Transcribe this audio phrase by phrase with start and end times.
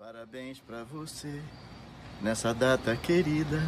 [0.00, 1.28] Parabéns pra você
[2.22, 3.60] nessa data querida.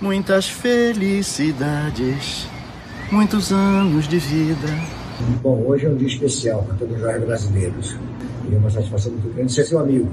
[0.00, 2.48] Muitas felicidades,
[3.12, 4.66] muitos anos de vida.
[5.40, 7.96] Bom, hoje é um dia especial para todos os jovens brasileiros.
[8.50, 10.10] E é uma satisfação muito grande ser seu amigo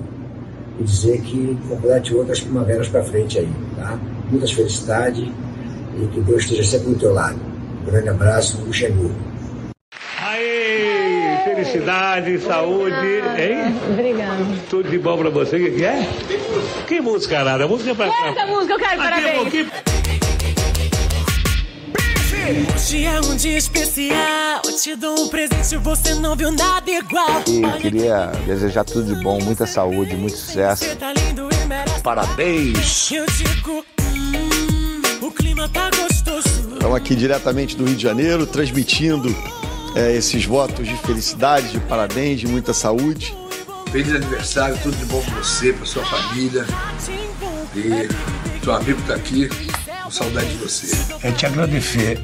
[0.79, 3.99] e dizer que complete outras primaveras para frente aí, tá?
[4.29, 5.27] Muitas felicidades
[5.97, 7.39] e que Deus esteja sempre do teu lado.
[7.81, 9.28] Um grande abraço, Luxemburgo.
[11.73, 12.95] Felicidade, saúde,
[13.37, 13.75] hein?
[13.91, 14.43] Obrigada.
[14.69, 15.55] Tudo de bom pra você.
[15.57, 16.09] O que que é?
[16.87, 17.67] Que música nada?
[17.67, 18.07] Música pra.
[18.07, 19.47] Essa música eu quero, Aqui, parabéns.
[19.47, 19.67] aqui.
[22.75, 24.61] Hoje é um dia especial.
[24.65, 27.43] Eu te dou um presente, você não viu nada igual.
[27.47, 30.85] E queria desejar tudo de bom, muita saúde, muito sucesso.
[30.85, 32.01] Você tá lindo e merece.
[32.01, 33.11] Parabéns.
[33.11, 36.49] Eu digo, hum, o clima tá gostoso.
[36.73, 39.29] Estamos aqui diretamente do Rio de Janeiro, transmitindo
[39.95, 43.35] é, esses votos de felicidade, de parabéns, de muita saúde.
[43.91, 46.65] Feliz aniversário, tudo de bom pra você, pra sua família.
[47.75, 48.07] E
[48.63, 49.49] seu amigo tá aqui,
[50.03, 50.95] com saudade de você.
[51.23, 52.19] é te agradecer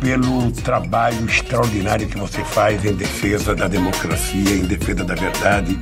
[0.00, 5.78] pelo trabalho extraordinário que você faz em defesa da democracia, em defesa da verdade,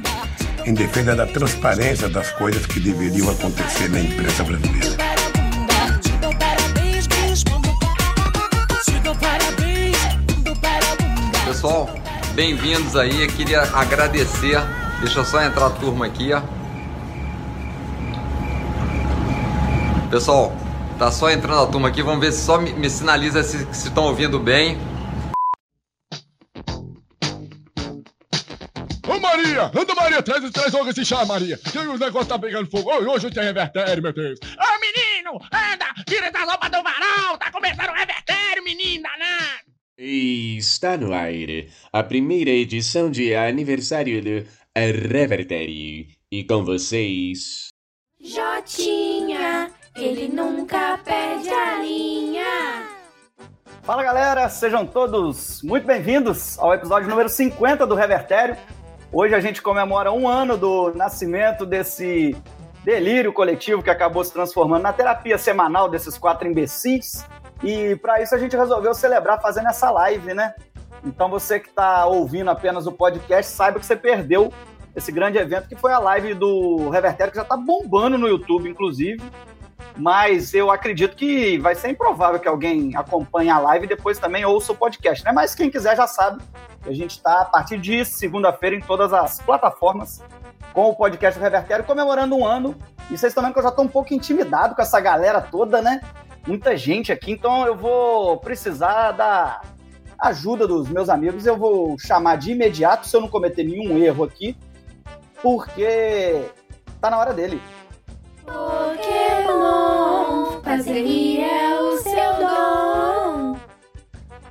[0.66, 5.09] em defesa da transparência das coisas que deveriam acontecer na imprensa brasileira.
[11.60, 11.90] Pessoal,
[12.32, 13.20] bem-vindos aí.
[13.20, 14.58] Eu queria agradecer.
[15.00, 16.40] Deixa eu só entrar a turma aqui, ó.
[20.10, 20.56] Pessoal,
[20.98, 22.02] tá só entrando a turma aqui.
[22.02, 24.78] Vamos ver se só me, me sinaliza se estão ouvindo bem.
[29.06, 31.58] Ô Maria, anda Maria, traz, traz logo esse chá, Maria.
[31.58, 32.90] Que o negócio tá pegando fogo.
[32.90, 34.38] Ô, Hoje tem revertério, meu Deus.
[34.42, 39.29] Ô menino, anda, tira da roupa do varal, tá começando o revertério, menino danado.
[40.02, 41.28] E está no ar
[41.92, 46.06] a primeira edição de aniversário do Revertério.
[46.32, 47.68] E com vocês.
[48.18, 52.88] Jotinha, ele nunca perde a linha.
[53.82, 58.56] Fala galera, sejam todos muito bem-vindos ao episódio número 50 do Revertério.
[59.12, 62.34] Hoje a gente comemora um ano do nascimento desse
[62.82, 67.22] delírio coletivo que acabou se transformando na terapia semanal desses quatro imbecis.
[67.62, 70.54] E para isso a gente resolveu celebrar fazendo essa live, né?
[71.04, 74.52] Então você que está ouvindo apenas o podcast, saiba que você perdeu
[74.94, 78.68] esse grande evento que foi a live do Revertério, que já está bombando no YouTube,
[78.68, 79.22] inclusive.
[79.96, 84.44] Mas eu acredito que vai ser improvável que alguém acompanhe a live e depois também
[84.44, 85.32] ouça o podcast, né?
[85.32, 86.42] Mas quem quiser já sabe
[86.82, 90.22] que a gente está a partir de segunda-feira em todas as plataformas
[90.72, 92.76] com o podcast do Revertério comemorando um ano.
[93.10, 95.82] E vocês estão vendo que eu já estou um pouco intimidado com essa galera toda,
[95.82, 96.00] né?
[96.50, 99.62] Muita gente aqui, então eu vou precisar da
[100.18, 101.46] ajuda dos meus amigos.
[101.46, 104.56] Eu vou chamar de imediato, se eu não cometer nenhum erro aqui,
[105.40, 106.42] porque
[107.00, 107.62] tá na hora dele.
[108.44, 108.90] Pokémon,
[110.64, 113.56] fazer rir é o seu dom.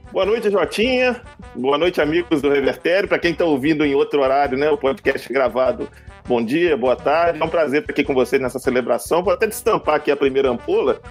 [0.09, 1.21] Boa noite, Jotinha.
[1.53, 3.09] Boa noite, amigos do Revertério.
[3.09, 4.69] Para quem tá ouvindo em outro horário, né?
[4.69, 5.89] O podcast gravado.
[6.25, 7.41] Bom dia, boa tarde.
[7.41, 9.21] É um prazer estar aqui com vocês nessa celebração.
[9.21, 11.01] Vou até destampar aqui a primeira ampula.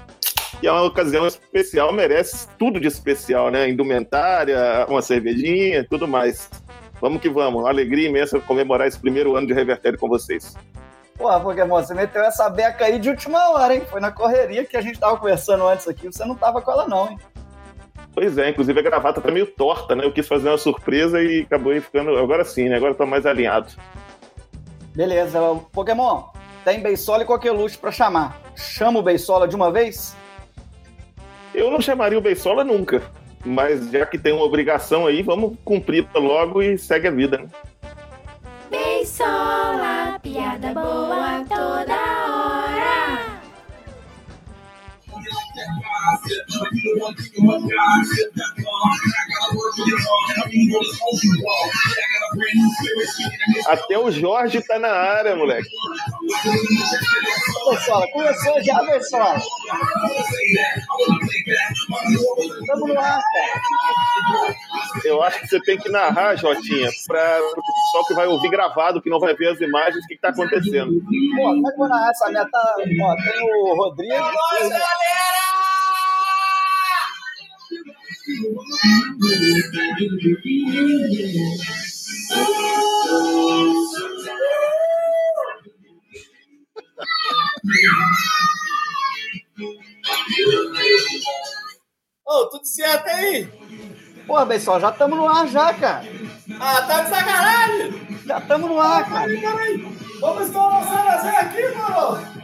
[0.63, 3.69] E é uma ocasião especial, merece tudo de especial, né?
[3.69, 6.51] Indumentária, uma cervejinha, tudo mais.
[7.01, 7.63] Vamos que vamos.
[7.63, 10.57] Uma alegria imensa comemorar esse primeiro ano de Revertério com vocês.
[11.17, 13.83] Porra, Pokémon, você meteu essa beca aí de última hora, hein?
[13.89, 16.07] Foi na correria que a gente tava conversando antes aqui.
[16.07, 17.19] Você não tava com ela, não, hein?
[18.13, 20.05] Pois é, inclusive a gravata tá meio torta, né?
[20.05, 22.17] Eu quis fazer uma surpresa e acabou aí ficando.
[22.19, 22.77] Agora sim, né?
[22.77, 23.73] Agora tá mais alinhado.
[24.95, 25.39] Beleza,
[25.73, 26.25] Pokémon,
[26.65, 28.41] tem Beisola e Coqueluche pra chamar.
[28.57, 30.17] Chama o Beisola de uma vez?
[31.59, 33.03] Eu não chamaria o Beisola nunca.
[33.45, 37.49] Mas já que tem uma obrigação aí, vamos cumprir logo e segue a vida, né?
[38.71, 41.98] Beisola, piada boa toda
[53.67, 55.69] Até o Jorge tá na área, moleque.
[57.69, 58.83] Beisola, começou já,
[62.77, 64.55] no ar, cara.
[65.05, 69.01] Eu acho que você tem que narrar, Jotinha, para o pessoal que vai ouvir gravado,
[69.01, 70.93] que não vai ver as imagens, o que, que tá acontecendo.
[71.37, 72.59] Pô, como é que eu vou narrar essa meta?
[73.03, 74.15] Ó, tem o Rodrigo.
[92.27, 93.49] Ô, tudo certo aí?
[94.27, 96.05] Porra, pessoal, já estamos no ar já, cara.
[96.61, 98.19] Ah, tá de sacanagem?
[98.27, 99.25] Já estamos no ar, cara.
[99.25, 99.99] Peraí, peraí.
[100.21, 102.39] Vamos estourar o Cerezer aqui, mano.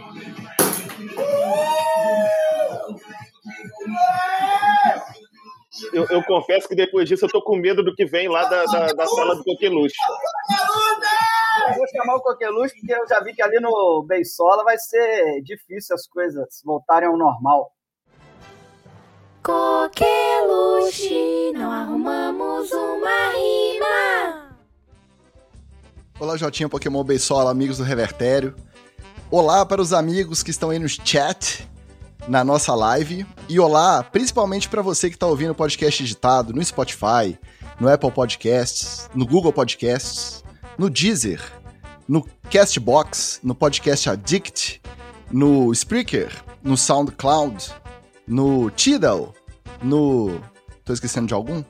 [5.92, 8.64] Eu, eu confesso que depois disso eu tô com medo do que vem lá da,
[8.64, 9.94] da, da sala do Coqueluche.
[11.66, 15.40] Eu vou chamar o Coqueluche porque eu já vi que ali no Beisola vai ser
[15.42, 17.72] difícil as coisas voltarem ao normal.
[19.42, 19.92] Coqueluche,
[21.52, 24.56] não arrumamos uma rima.
[26.18, 28.54] Olá, Jotinha Pokémon Beisola, amigos do Revertério.
[29.30, 31.68] Olá para os amigos que estão aí no chat,
[32.28, 33.26] na nossa live.
[33.48, 37.38] E olá, principalmente para você que está ouvindo o podcast editado no Spotify,
[37.78, 40.42] no Apple Podcasts, no Google Podcasts,
[40.78, 41.40] no Deezer,
[42.08, 44.80] no Castbox, no Podcast Addict,
[45.30, 46.32] no Spreaker,
[46.62, 47.72] no SoundCloud,
[48.26, 49.34] no Tidal,
[49.82, 50.40] no.
[50.84, 51.62] Tô esquecendo de algum?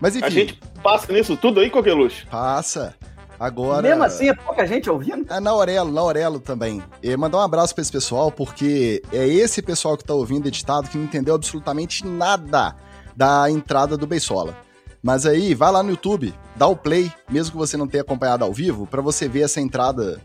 [0.00, 0.26] Mas enfim.
[0.26, 2.26] A gente passa nisso tudo aí, Coqueluche?
[2.26, 2.94] Passa.
[3.40, 3.80] Agora.
[3.80, 5.32] Mesmo assim, é pouca gente ouvindo?
[5.32, 6.82] É na Aurelo, na Aurelo também.
[7.02, 10.90] E mandar um abraço pra esse pessoal, porque é esse pessoal que tá ouvindo editado
[10.90, 12.76] que não entendeu absolutamente nada
[13.16, 14.54] da entrada do Beisola.
[15.02, 18.44] Mas aí, vai lá no YouTube, dá o play, mesmo que você não tenha acompanhado
[18.44, 20.20] ao vivo, para você ver essa entrada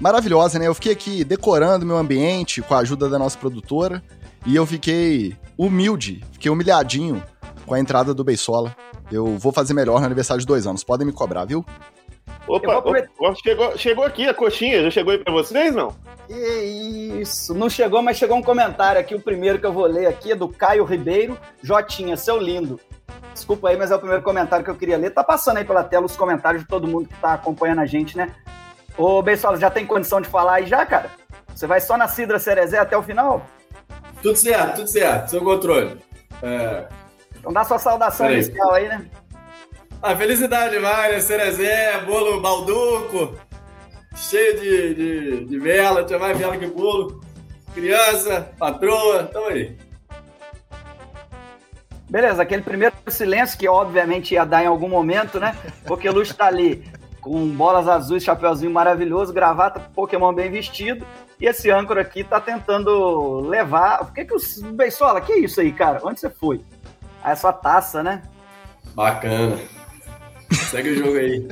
[0.00, 0.66] maravilhosa, né?
[0.66, 4.02] Eu fiquei aqui decorando meu ambiente com a ajuda da nossa produtora
[4.44, 7.22] e eu fiquei humilde, fiquei humilhadinho
[7.64, 8.74] com a entrada do Beisola.
[9.12, 11.64] Eu vou fazer melhor no aniversário de dois anos, podem me cobrar, viu?
[12.56, 15.94] Opa, opa, chegou, chegou aqui a coxinha, já chegou aí pra vocês, não?
[16.28, 20.32] Isso, não chegou, mas chegou um comentário aqui, o primeiro que eu vou ler aqui
[20.32, 21.38] é do Caio Ribeiro.
[21.62, 22.80] Jotinha, seu lindo.
[23.32, 25.10] Desculpa aí, mas é o primeiro comentário que eu queria ler.
[25.10, 28.16] Tá passando aí pela tela os comentários de todo mundo que tá acompanhando a gente,
[28.16, 28.34] né?
[28.98, 31.10] Ô, Beisola, já tem condição de falar aí já, cara?
[31.54, 33.46] Você vai só na Cidra Cerezé até o final?
[34.22, 35.98] Tudo certo, tudo certo, seu controle.
[36.42, 36.86] É...
[37.38, 38.42] Então dá sua saudação Peraí.
[38.42, 39.06] inicial aí, né?
[40.02, 41.20] A felicidade vai, né?
[41.20, 43.36] Cerezé, bolo balduco,
[44.16, 47.20] cheio de, de, de vela, tinha mais vela que bolo.
[47.74, 49.76] Criança, patroa, tamo aí.
[52.08, 55.54] Beleza, aquele primeiro silêncio que obviamente ia dar em algum momento, né?
[55.84, 56.82] Porque o Luz tá ali
[57.20, 61.06] com bolas azuis, chapeuzinho maravilhoso, gravata, Pokémon bem vestido.
[61.38, 63.98] E esse âncora aqui tá tentando levar.
[63.98, 66.00] Por que que o Beisola, que isso aí, cara?
[66.02, 66.62] Onde você foi?
[67.22, 68.22] Ah, é sua taça, né?
[68.94, 69.58] Bacana.
[70.52, 71.48] Segue o jogo aí.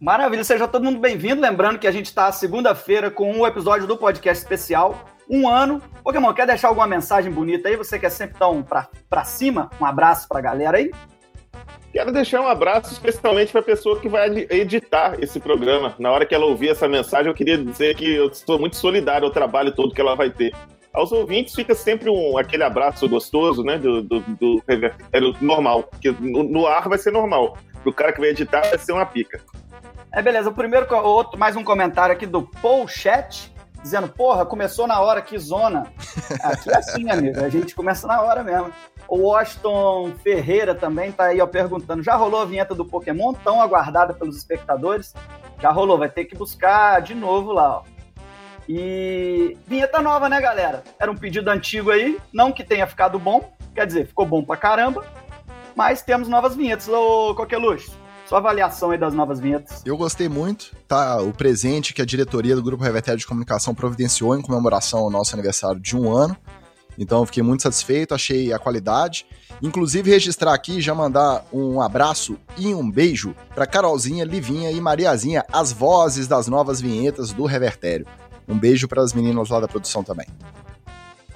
[0.00, 1.40] Maravilha, seja todo mundo bem-vindo.
[1.40, 5.10] Lembrando que a gente está segunda-feira com um episódio do podcast especial.
[5.28, 5.82] Um ano.
[6.04, 7.76] Pokémon, quer deixar alguma mensagem bonita aí?
[7.76, 9.70] Você quer sempre dar um pra, pra cima?
[9.80, 10.90] Um abraço pra galera aí?
[11.92, 15.94] Quero deixar um abraço especialmente para a pessoa que vai editar esse programa.
[15.98, 19.26] Na hora que ela ouvir essa mensagem, eu queria dizer que eu estou muito solidário
[19.26, 20.52] ao trabalho todo que ela vai ter.
[20.96, 23.76] Aos ouvintes fica sempre um, aquele abraço gostoso, né?
[23.76, 25.82] Do, do, do revertério normal.
[25.82, 27.58] Porque no, no ar vai ser normal.
[27.82, 29.38] Pro cara que vai editar vai ser uma pica.
[30.10, 30.48] É, beleza.
[30.48, 33.52] O primeiro, outro, mais um comentário aqui do Paul Chat,
[33.82, 35.92] dizendo, porra, começou na hora, que zona.
[36.42, 38.72] Aqui é assim, amigo, a gente começa na hora mesmo.
[39.06, 43.60] O Washington Ferreira também tá aí, ó, perguntando, já rolou a vinheta do Pokémon, tão
[43.60, 45.14] aguardada pelos espectadores?
[45.60, 47.95] Já rolou, vai ter que buscar de novo lá, ó.
[48.68, 50.82] E vinheta nova, né, galera?
[50.98, 54.56] Era um pedido antigo aí, não que tenha ficado bom, quer dizer, ficou bom pra
[54.56, 55.04] caramba,
[55.74, 56.88] mas temos novas vinhetas.
[56.88, 57.90] Ô, Coqueluche,
[58.26, 59.82] sua avaliação aí das novas vinhetas.
[59.84, 61.20] Eu gostei muito, tá?
[61.22, 65.34] O presente que a diretoria do Grupo Revertério de Comunicação providenciou em comemoração ao nosso
[65.34, 66.36] aniversário de um ano.
[66.98, 69.26] Então fiquei muito satisfeito, achei a qualidade.
[69.62, 75.44] Inclusive registrar aqui já mandar um abraço e um beijo para Carolzinha, Livinha e Mariazinha,
[75.52, 78.06] as vozes das novas vinhetas do Revertério.
[78.48, 80.26] Um beijo para as meninas lá da produção também.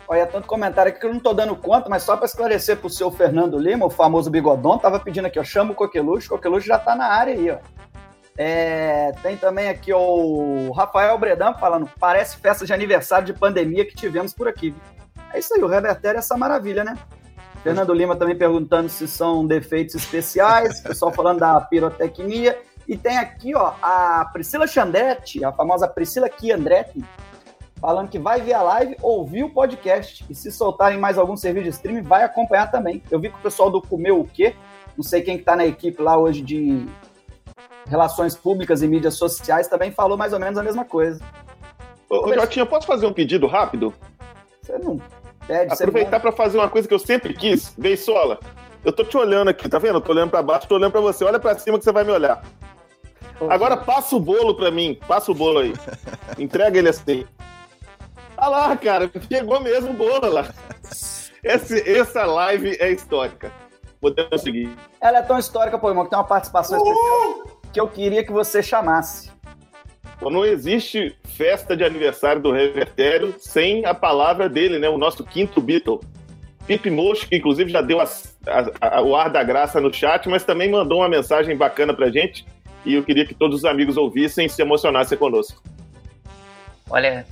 [0.09, 2.91] Olha, tanto comentário aqui que eu não tô dando conta, mas só para esclarecer pro
[2.91, 6.67] seu Fernando Lima, o famoso bigodão, tava pedindo aqui, ó, chama o Coqueluche, o Coqueluche
[6.67, 7.59] já tá na área aí, ó.
[8.37, 13.85] É, tem também aqui ó, o Rafael Bredão falando, parece festa de aniversário de pandemia
[13.85, 14.75] que tivemos por aqui.
[15.33, 16.97] É isso aí, o Revertério é essa maravilha, né?
[17.63, 22.59] Fernando Lima também perguntando se são defeitos especiais, pessoal falando da pirotecnia.
[22.91, 27.05] E tem aqui, ó, a Priscila Chandretti, a famosa Priscila Chiandretti,
[27.81, 30.27] falando que vai ver a live, ouvir o podcast.
[30.29, 33.01] E se soltarem mais algum serviço de streaming, vai acompanhar também.
[33.09, 34.57] Eu vi que o pessoal do Comeu o Quê?
[34.97, 36.85] Não sei quem que tá na equipe lá hoje de
[37.87, 41.23] Relações Públicas e Mídias Sociais também falou mais ou menos a mesma coisa.
[42.09, 43.95] Ô, ô Jotinha, posso fazer um pedido rápido?
[44.61, 45.01] Você não
[45.47, 47.73] pede, você Aproveitar para fazer uma coisa que eu sempre quis.
[47.79, 48.41] Beisola,
[48.85, 49.99] eu tô te olhando aqui, tá vendo?
[49.99, 51.25] Eu tô olhando para baixo, tô olhando para você.
[51.25, 52.43] Olha para cima que você vai me olhar.
[53.49, 54.99] Agora passa o bolo para mim.
[55.07, 55.73] Passa o bolo aí.
[56.39, 57.25] Entrega ele assim.
[58.37, 59.11] Olha lá, cara.
[59.31, 60.49] Chegou mesmo o bolo lá.
[61.43, 63.53] Esse, essa live é histórica.
[64.01, 64.75] Podemos seguir.
[65.01, 67.61] Ela é tão histórica, pô, irmão, que tem uma participação especial.
[67.73, 69.31] que eu queria que você chamasse.
[70.21, 74.89] Não existe festa de aniversário do Revertério sem a palavra dele, né?
[74.89, 76.01] O nosso quinto Beatle.
[76.67, 78.05] Pipe Mocho, que inclusive já deu a,
[78.47, 82.11] a, a, o ar da graça no chat, mas também mandou uma mensagem bacana pra
[82.11, 82.45] gente.
[82.85, 85.63] E eu queria que todos os amigos ouvissem e se emocionassem conosco.
[86.89, 87.27] Olha,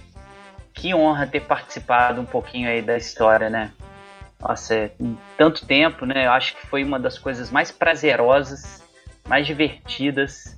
[0.75, 3.73] que honra ter participado um pouquinho aí da história, né?
[4.41, 6.27] Nossa, é, em tanto tempo, né?
[6.27, 8.85] Eu acho que foi uma das coisas mais prazerosas,
[9.29, 10.57] mais divertidas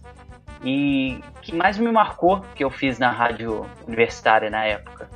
[0.63, 5.09] e que mais me marcou que eu fiz na rádio universitária na época,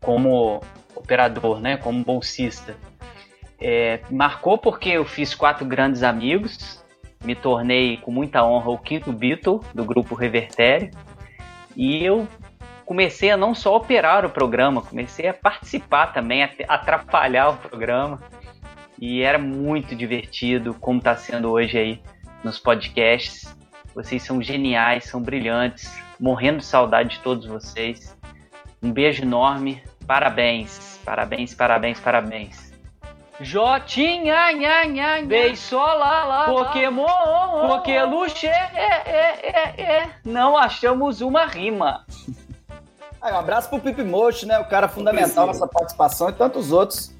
[0.00, 0.62] como
[0.94, 1.76] operador, né?
[1.76, 2.74] Como bolsista.
[3.60, 6.81] É, marcou porque eu fiz quatro grandes amigos,
[7.24, 10.90] me tornei com muita honra o quinto Beatle do grupo Revertério
[11.76, 12.26] e eu
[12.84, 18.20] comecei a não só operar o programa, comecei a participar também, a atrapalhar o programa.
[19.00, 22.02] E era muito divertido, como está sendo hoje aí
[22.44, 23.56] nos podcasts.
[23.94, 28.16] Vocês são geniais, são brilhantes, morrendo de saudade de todos vocês.
[28.82, 32.61] Um beijo enorme, parabéns, parabéns, parabéns, parabéns.
[33.42, 35.26] Jotinha, nha, nha, nha.
[35.26, 40.10] Beisola lá, Pokémon, Pokéluche, é, é, é, é.
[40.24, 42.06] Não achamos uma rima.
[43.20, 44.58] Aí, um abraço pro Pipi Mocho, né?
[44.58, 47.12] O cara fundamental nessa participação e tantos outros.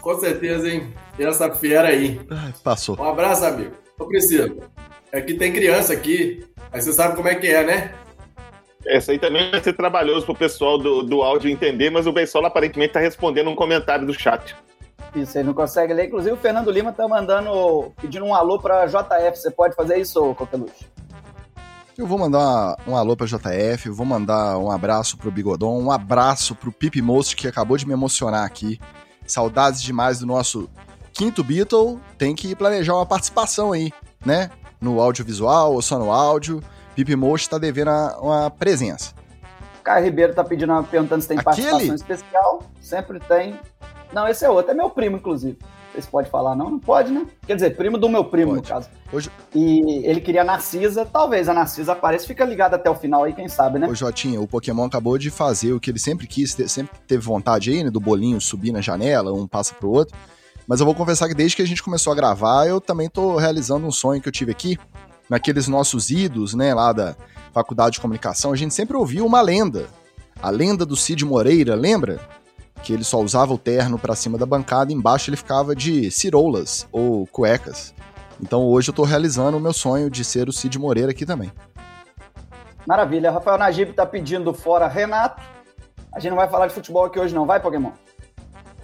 [0.00, 0.94] Com certeza, hein?
[1.16, 2.20] Tem essa fera aí.
[2.30, 2.98] Ai, passou.
[2.98, 3.74] Um abraço, amigo.
[3.98, 4.54] Ô, Priscila,
[5.12, 7.94] é que tem criança aqui, aí você sabe como é que é, né?
[8.86, 12.48] Essa aí também vai ser trabalhoso pro pessoal do, do áudio entender, mas o Beisola
[12.48, 14.56] aparentemente tá respondendo um comentário do chat.
[15.14, 16.06] Isso, ele não consegue ler.
[16.06, 19.36] Inclusive, o Fernando Lima tá mandando, pedindo um alô pra JF.
[19.36, 20.86] Você pode fazer isso, Coqueluche?
[21.98, 26.54] Eu vou mandar um alô pra JF, vou mandar um abraço pro Bigodon, um abraço
[26.54, 28.80] pro Pipi Most, que acabou de me emocionar aqui.
[29.26, 30.70] Saudades demais do nosso
[31.12, 32.00] quinto Beatle.
[32.16, 33.92] Tem que planejar uma participação aí,
[34.24, 34.50] né?
[34.80, 36.62] No audiovisual ou só no áudio.
[36.94, 37.90] Pipi Most tá devendo
[38.20, 39.12] uma presença.
[39.82, 41.68] Caio Ribeiro tá pedindo, perguntando se tem Aquele?
[41.68, 42.62] participação especial.
[42.80, 43.58] Sempre tem.
[44.12, 45.58] Não, esse é outro, é meu primo, inclusive.
[45.94, 46.70] Você pode falar, não?
[46.70, 47.26] Não pode, né?
[47.46, 48.62] Quer dizer, primo do meu primo, pode.
[48.62, 48.88] no caso.
[49.12, 49.30] Hoje...
[49.54, 53.32] E ele queria a Narcisa, talvez a Narcisa apareça, fica ligado até o final aí,
[53.32, 53.88] quem sabe, né?
[53.88, 57.70] Ô, Jotinha, o Pokémon acabou de fazer o que ele sempre quis, sempre teve vontade
[57.70, 57.90] aí, né?
[57.90, 60.16] Do bolinho subir na janela, um passa pro outro.
[60.66, 63.36] Mas eu vou confessar que desde que a gente começou a gravar, eu também tô
[63.36, 64.78] realizando um sonho que eu tive aqui,
[65.28, 67.16] naqueles nossos idos, né, lá da
[67.52, 69.88] Faculdade de Comunicação, a gente sempre ouviu uma lenda.
[70.40, 72.20] A lenda do Cid Moreira, lembra?
[72.90, 76.88] Que ele só usava o terno para cima da bancada, embaixo ele ficava de ciroulas
[76.90, 77.94] ou cuecas.
[78.42, 81.52] Então hoje eu tô realizando o meu sonho de ser o Cid Moreira aqui também.
[82.84, 83.30] Maravilha.
[83.30, 85.40] Rafael Najib tá pedindo fora Renato.
[86.12, 87.92] A gente não vai falar de futebol aqui hoje não, vai, Pokémon?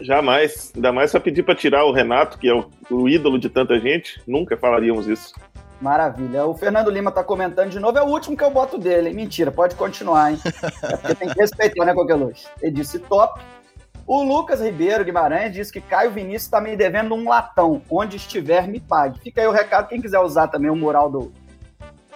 [0.00, 0.70] Jamais.
[0.76, 3.80] Ainda mais só pedir para tirar o Renato, que é o, o, ídolo de tanta
[3.80, 4.22] gente.
[4.24, 5.34] Nunca falaríamos isso.
[5.80, 6.46] Maravilha.
[6.46, 7.98] O Fernando Lima tá comentando de novo.
[7.98, 9.14] É o último que eu boto dele, hein?
[9.16, 10.38] Mentira, pode continuar, hein?
[10.84, 12.46] É porque tem que respeitar, né, qualquer luz.
[12.62, 13.40] Ele disse top.
[14.06, 17.82] O Lucas Ribeiro Guimarães diz que Caio Vinícius está me devendo um latão.
[17.90, 19.18] Onde estiver, me pague.
[19.18, 19.88] Fica aí o recado.
[19.88, 21.32] Quem quiser usar também o mural do,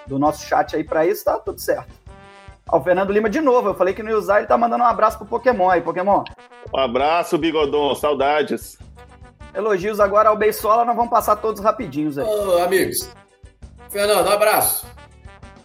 [0.07, 1.93] do nosso chat aí para isso, tá tudo certo.
[2.69, 3.71] Ó, o Fernando Lima de novo.
[3.71, 6.23] Eu falei que não ia usar, ele tá mandando um abraço pro Pokémon aí, Pokémon.
[6.73, 7.97] Um abraço, Bigodon.
[7.97, 8.79] Saudades.
[9.53, 12.25] Elogios agora ao Beisola, nós vamos passar todos rapidinhos aí.
[12.25, 13.11] Ô, amigos.
[13.89, 14.87] Fernando, um abraço.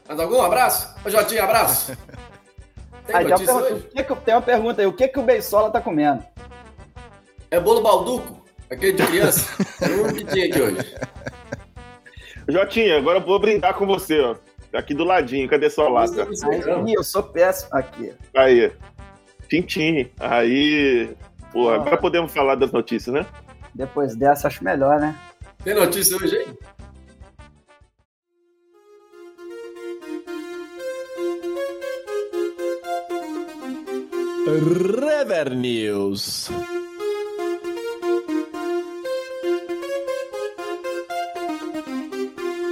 [0.07, 0.91] Mais algum abraço?
[1.05, 1.95] Ô, Jotinho, abraço.
[3.05, 5.23] Tem, aí, tem, uma pergunta, que que, tem uma pergunta aí, o que, que o
[5.23, 6.23] Beisola tá comendo?
[7.51, 8.43] É bolo balduco?
[8.69, 9.51] Aquele de criança?
[9.81, 10.95] é o que tinha aqui hoje.
[12.47, 14.35] Jotinha, agora eu vou brindar com você, ó.
[14.73, 16.23] Aqui do ladinho, cadê sua lata?
[16.23, 18.13] Aí, eu sou péssimo aqui.
[18.35, 18.71] Aí.
[19.47, 20.11] Tintim.
[20.19, 21.15] Aí.
[21.53, 23.25] Pô, agora podemos falar das notícias, né?
[23.73, 25.15] Depois dessa, acho melhor, né?
[25.63, 26.53] Tem notícia hoje aí?
[34.45, 36.51] Rever News.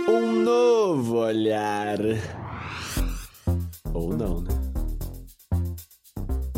[0.08, 1.98] Um novo olhar.
[3.92, 4.50] Ou não, né?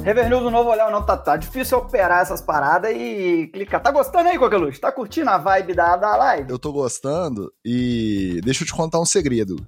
[0.03, 3.81] Rever News, um novo olhar, não tá, tá difícil operar essas paradas e clicar.
[3.81, 4.81] Tá gostando aí, Coqueluche?
[4.81, 6.51] Tá curtindo a vibe da, da live?
[6.51, 9.65] Eu tô gostando e deixa eu te contar um segredo.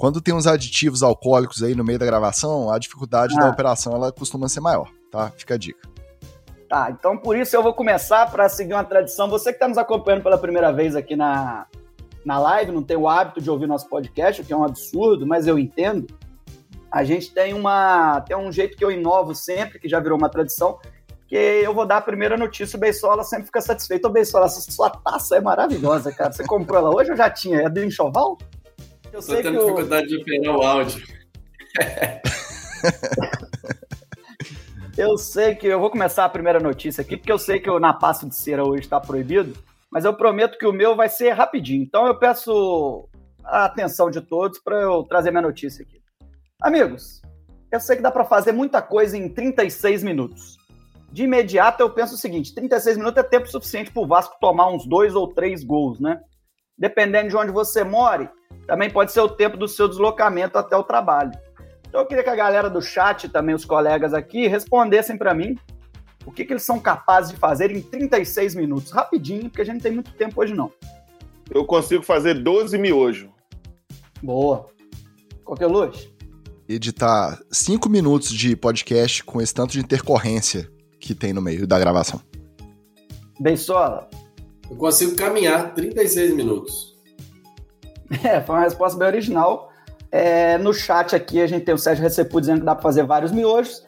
[0.00, 3.42] Quando tem uns aditivos alcoólicos aí no meio da gravação, a dificuldade ah.
[3.42, 5.30] da operação ela costuma ser maior, tá?
[5.36, 5.86] Fica a dica.
[6.66, 9.28] Tá, então por isso eu vou começar para seguir uma tradição.
[9.28, 11.66] Você que está nos acompanhando pela primeira vez aqui na,
[12.24, 15.26] na live, não tem o hábito de ouvir nosso podcast, o que é um absurdo,
[15.26, 16.06] mas eu entendo.
[16.90, 20.30] A gente tem uma tem um jeito que eu inovo sempre, que já virou uma
[20.30, 20.78] tradição,
[21.28, 24.06] que eu vou dar a primeira notícia, o Beisola sempre fica satisfeito.
[24.06, 26.32] Ô Beisola, essa sua taça é maravilhosa, cara.
[26.32, 27.60] Você comprou ela hoje ou já tinha?
[27.60, 28.38] É do enxoval?
[29.12, 31.04] Eu Tô tendo dificuldade de pegar o áudio.
[34.96, 37.80] eu sei que eu vou começar a primeira notícia aqui, porque eu sei que o
[37.80, 39.52] na pasta de cera hoje está proibido,
[39.90, 41.82] mas eu prometo que o meu vai ser rapidinho.
[41.82, 43.08] Então eu peço
[43.42, 46.00] a atenção de todos para eu trazer minha notícia aqui.
[46.62, 47.20] Amigos,
[47.72, 50.56] eu sei que dá para fazer muita coisa em 36 minutos.
[51.10, 54.68] De imediato eu penso o seguinte: 36 minutos é tempo suficiente para o Vasco tomar
[54.68, 56.20] uns dois ou três gols, né?
[56.78, 58.30] Dependendo de onde você more,
[58.70, 61.32] também pode ser o tempo do seu deslocamento até o trabalho.
[61.88, 65.58] Então eu queria que a galera do chat, também os colegas aqui, respondessem para mim
[66.24, 68.92] o que, que, eles são capazes de fazer em 36 minutos.
[68.92, 70.70] Rapidinho, porque a gente não tem muito tempo hoje não.
[71.50, 73.28] Eu consigo fazer 12 miojos.
[74.22, 74.68] Boa.
[75.44, 76.08] Qualquer luz?
[76.68, 81.76] Editar 5 minutos de podcast com esse tanto de intercorrência que tem no meio da
[81.76, 82.20] gravação.
[83.40, 84.08] Beisola.
[84.70, 86.89] Eu consigo caminhar 36 minutos.
[88.24, 89.70] É, foi uma resposta bem original.
[90.10, 93.04] É, no chat aqui a gente tem o Sérgio Recepu dizendo que dá para fazer
[93.04, 93.86] vários miojos.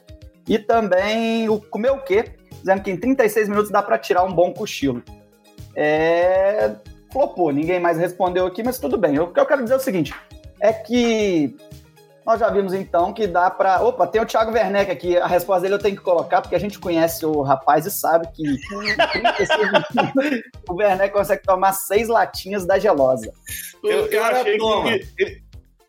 [0.48, 2.24] E também o Comer o Quê,
[2.60, 5.02] dizendo que em 36 minutos dá para tirar um bom cochilo.
[5.74, 6.76] É,
[7.12, 9.18] flopou, ninguém mais respondeu aqui, mas tudo bem.
[9.18, 10.14] O que eu quero dizer é o seguinte:
[10.60, 11.56] é que
[12.24, 13.82] nós já vimos então que dá para.
[13.82, 15.16] Opa, tem o Thiago Werneck aqui.
[15.16, 18.28] A resposta dele eu tenho que colocar, porque a gente conhece o rapaz e sabe
[18.32, 18.42] que
[20.68, 23.32] o Werneck consegue tomar seis latinhas da gelosa.
[23.82, 24.98] Eu, eu achei toma.
[24.98, 25.42] que.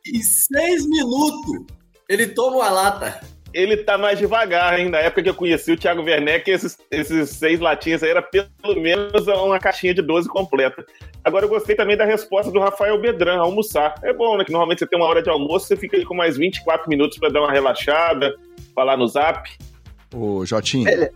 [0.06, 1.66] Em seis minutos,
[2.10, 3.22] ele toma uma lata
[3.53, 4.89] ele tá mais devagar, hein?
[4.89, 8.81] Na época que eu conheci o Thiago Werneck, esses, esses seis latinhas aí era pelo
[8.81, 10.83] menos uma caixinha de 12 completa.
[11.24, 13.95] Agora eu gostei também da resposta do Rafael Bedran, almoçar.
[14.03, 14.43] É bom, né?
[14.43, 17.17] Que normalmente você tem uma hora de almoço, você fica aí com mais 24 minutos
[17.17, 18.36] para dar uma relaxada,
[18.74, 19.50] falar no zap.
[20.13, 21.12] Ô, Jotinho, Ele...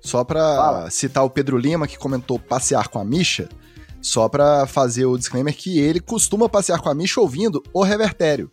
[0.00, 0.90] só pra Fala.
[0.90, 3.48] citar o Pedro Lima, que comentou passear com a Misha,
[4.00, 8.50] só pra fazer o disclaimer que ele costuma passear com a Misha ouvindo o revertério.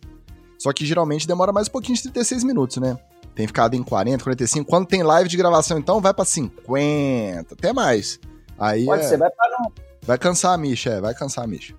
[0.58, 2.98] Só que geralmente demora mais um pouquinho de 36 minutos, né?
[3.40, 4.68] Tem ficado em 40, 45.
[4.68, 8.20] Quando tem live de gravação, então, vai pra 50, até mais.
[8.58, 9.06] Aí Pode é...
[9.06, 9.72] ser, vai pra não.
[10.02, 11.74] Vai cansar a Misha, é, vai cansar a Misha.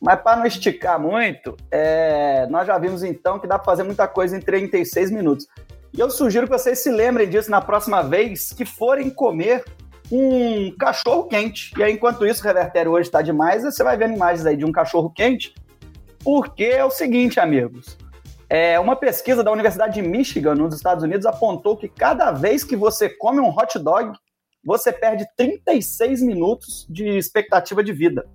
[0.00, 2.46] Mas para não esticar muito, é...
[2.48, 5.46] nós já vimos então que dá para fazer muita coisa em 36 minutos.
[5.92, 9.62] E eu sugiro que vocês se lembrem disso na próxima vez que forem comer
[10.10, 11.74] um cachorro quente.
[11.76, 14.64] E aí, enquanto isso, o revertério hoje está demais, você vai vendo imagens aí de
[14.64, 15.54] um cachorro quente.
[16.24, 17.98] Porque é o seguinte, amigos.
[18.54, 22.76] É, uma pesquisa da Universidade de Michigan, nos Estados Unidos, apontou que cada vez que
[22.76, 24.12] você come um hot dog,
[24.62, 28.28] você perde 36 minutos de expectativa de vida.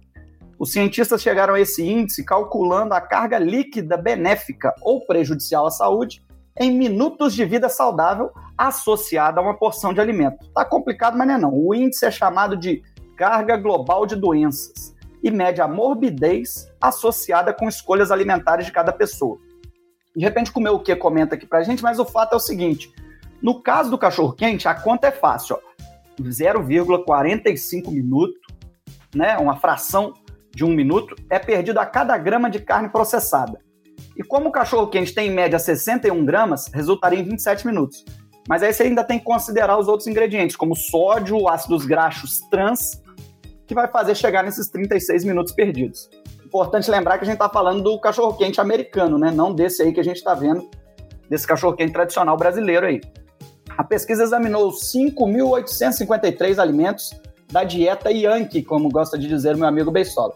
[0.58, 6.26] Os cientistas chegaram a esse índice calculando a carga líquida benéfica ou prejudicial à saúde
[6.60, 10.52] em minutos de vida saudável associada a uma porção de alimento.
[10.52, 11.54] Tá complicado, mas não é não.
[11.54, 12.82] O índice é chamado de
[13.16, 19.46] carga global de doenças e mede a morbidez associada com escolhas alimentares de cada pessoa.
[20.18, 22.92] De repente comeu o que comenta aqui pra gente, mas o fato é o seguinte:
[23.40, 25.60] no caso do cachorro quente, a conta é fácil,
[26.20, 28.40] 0,45 minuto,
[29.14, 29.38] né?
[29.38, 30.16] Uma fração
[30.50, 33.60] de um minuto é perdido a cada grama de carne processada.
[34.18, 38.04] E como o cachorro quente tem em média 61 gramas, resultaria em 27 minutos.
[38.50, 43.04] Mas aí você ainda tem que considerar os outros ingredientes, como sódio, ácidos graxos trans,
[43.68, 46.10] que vai fazer chegar nesses 36 minutos perdidos.
[46.48, 49.30] Importante lembrar que a gente está falando do cachorro-quente americano, né?
[49.30, 50.70] Não desse aí que a gente está vendo,
[51.30, 53.02] desse cachorro-quente tradicional brasileiro aí.
[53.78, 57.12] A pesquisa examinou 5.853 alimentos
[57.52, 60.36] da dieta Yankee, como gosta de dizer meu amigo Beisola.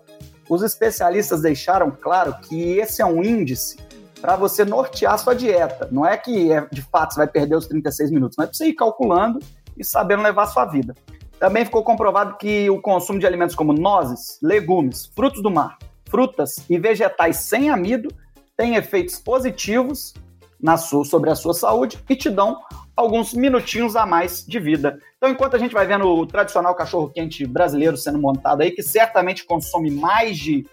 [0.50, 3.78] Os especialistas deixaram claro que esse é um índice
[4.20, 5.88] para você nortear sua dieta.
[5.94, 8.58] Não é que é, de fato você vai perder os 36 minutos, mas é para
[8.58, 9.40] você ir calculando
[9.78, 10.94] e sabendo levar sua vida.
[11.40, 15.78] Também ficou comprovado que o consumo de alimentos como nozes, legumes, frutos do mar,
[16.12, 18.14] frutas e vegetais sem amido
[18.58, 20.14] têm efeitos positivos
[20.62, 22.60] na sua, sobre a sua saúde e te dão
[22.96, 25.00] alguns minutinhos a mais de vida.
[25.18, 29.46] Então, enquanto a gente vai vendo o tradicional cachorro-quente brasileiro sendo montado aí, que certamente
[29.46, 30.68] consome mais de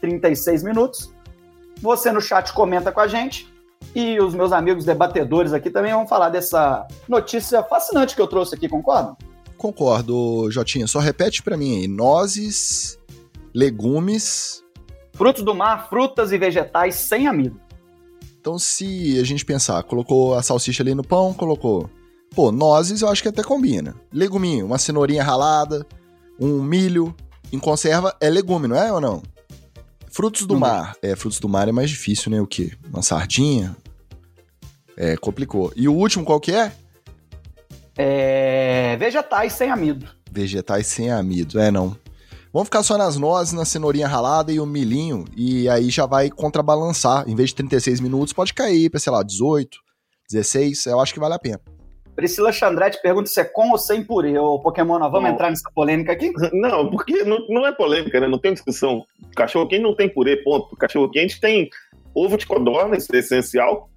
[0.00, 1.12] 36 minutos,
[1.80, 3.52] você no chat comenta com a gente
[3.94, 8.54] e os meus amigos debatedores aqui também vão falar dessa notícia fascinante que eu trouxe
[8.54, 9.16] aqui, concorda?
[9.56, 10.86] Concordo, Jotinha.
[10.86, 11.88] Só repete para mim aí.
[11.88, 12.98] Nozes,
[13.54, 14.61] legumes,
[15.22, 17.60] Frutos do mar, frutas e vegetais sem amido.
[18.40, 21.88] Então, se a gente pensar, colocou a salsicha ali no pão, colocou.
[22.34, 23.94] Pô, nozes eu acho que até combina.
[24.12, 25.86] Leguminho, uma cenourinha ralada,
[26.40, 27.14] um milho.
[27.52, 29.22] Em conserva é legume, não é ou não?
[30.10, 30.96] Frutos do mar.
[31.00, 32.40] É, frutos do mar é mais difícil, né?
[32.40, 32.72] O quê?
[32.92, 33.76] Uma sardinha?
[34.96, 35.72] É, complicou.
[35.76, 36.72] E o último qual que é?
[37.96, 38.96] É.
[38.96, 40.04] Vegetais sem amido.
[40.32, 41.60] Vegetais sem amido.
[41.60, 41.96] É, não.
[42.52, 46.28] Vamos ficar só nas nozes, na cenourinha ralada e o milhinho, e aí já vai
[46.28, 47.26] contrabalançar.
[47.26, 49.78] Em vez de 36 minutos, pode cair pra, sei lá, 18,
[50.30, 50.84] 16.
[50.84, 51.60] Eu acho que vale a pena.
[52.14, 54.36] Priscila Chandretti pergunta se é com ou sem purê.
[54.36, 55.34] Ô, Pokémon, nós vamos Não.
[55.34, 56.30] entrar nessa polêmica aqui?
[56.52, 58.28] Não, porque não, não é polêmica, né?
[58.28, 59.02] Não tem discussão.
[59.34, 60.76] Cachorro quente não tem purê, ponto.
[60.76, 61.70] Cachorro quente tem
[62.14, 63.88] ovo de codorna, isso é essencial.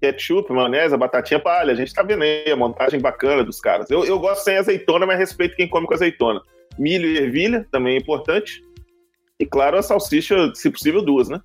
[0.00, 1.72] Ketchup, maionese, batatinha palha.
[1.72, 3.88] A gente tá vendo aí a montagem bacana dos caras.
[3.90, 6.42] Eu, eu gosto sem azeitona, mas respeito quem come com azeitona.
[6.78, 8.62] Milho e ervilha também é importante.
[9.38, 11.40] E claro, a salsicha, se possível, duas, né?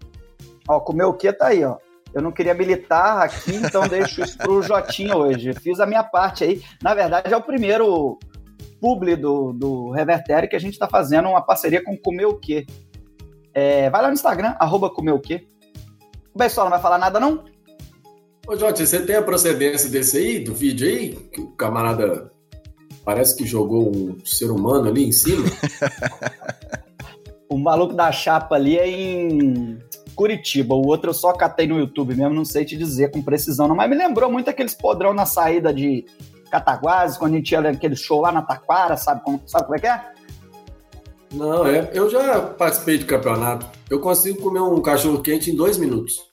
[0.67, 1.77] Ó, comer o que tá aí, ó.
[2.13, 5.53] Eu não queria militar aqui, então deixo isso pro Jotinha hoje.
[5.53, 6.61] Fiz a minha parte aí.
[6.81, 8.17] Na verdade, é o primeiro
[8.79, 12.65] publi do, do Revertério que a gente tá fazendo uma parceria com Comer o Quê.
[13.53, 15.47] É, vai lá no Instagram, arroba Comer o Quê.
[16.33, 17.45] O Bessola não vai falar nada, não?
[18.47, 21.15] Ô, Jote, você tem a procedência desse aí, do vídeo aí?
[21.15, 22.31] Que o camarada
[23.05, 25.45] parece que jogou um ser humano ali em cima.
[27.47, 29.77] O maluco da chapa ali é em
[30.15, 30.73] Curitiba.
[30.73, 33.75] O outro eu só catei no YouTube mesmo, não sei te dizer com precisão, não.
[33.75, 36.05] Mas me lembrou muito aqueles podrão na saída de
[36.49, 39.79] Cataguases, quando a gente ia naquele show lá na Taquara, sabe como, sabe como é
[39.79, 40.01] que é?
[41.33, 41.89] Não, é.
[41.93, 43.67] Eu já participei de campeonato.
[43.89, 46.25] Eu consigo comer um cachorro quente em dois minutos.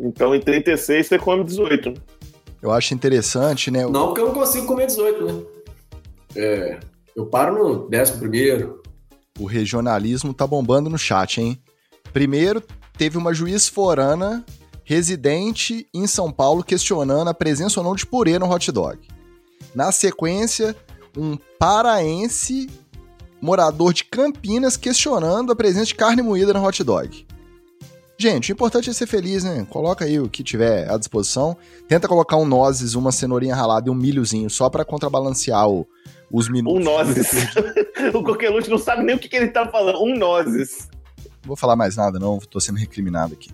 [0.00, 1.92] Então, em 36, você come 18.
[2.62, 3.86] Eu acho interessante, né?
[3.86, 5.55] Não, porque eu não consigo comer 18, né?
[6.36, 6.78] É.
[7.16, 8.82] Eu paro no décimo primeiro.
[9.38, 11.60] O regionalismo tá bombando no chat, hein?
[12.12, 12.62] Primeiro,
[12.96, 14.44] teve uma juiz forana
[14.84, 18.98] residente em São Paulo questionando a presença ou não de purê no hot dog.
[19.74, 20.76] Na sequência,
[21.16, 22.68] um paraense
[23.42, 27.26] morador de Campinas questionando a presença de carne moída no hot dog.
[28.18, 29.66] Gente, o importante é ser feliz, né?
[29.68, 31.54] Coloca aí o que tiver à disposição.
[31.86, 35.86] Tenta colocar um nozes, uma cenourinha ralada e um milhozinho só pra contrabalancear o-
[36.30, 36.80] os minutos.
[36.80, 37.30] Um nozes.
[38.14, 40.02] o Coqueluche não sabe nem o que, que ele tá falando.
[40.02, 40.88] Um nozes.
[41.24, 42.38] Não vou falar mais nada, não.
[42.38, 43.50] Tô sendo recriminado aqui.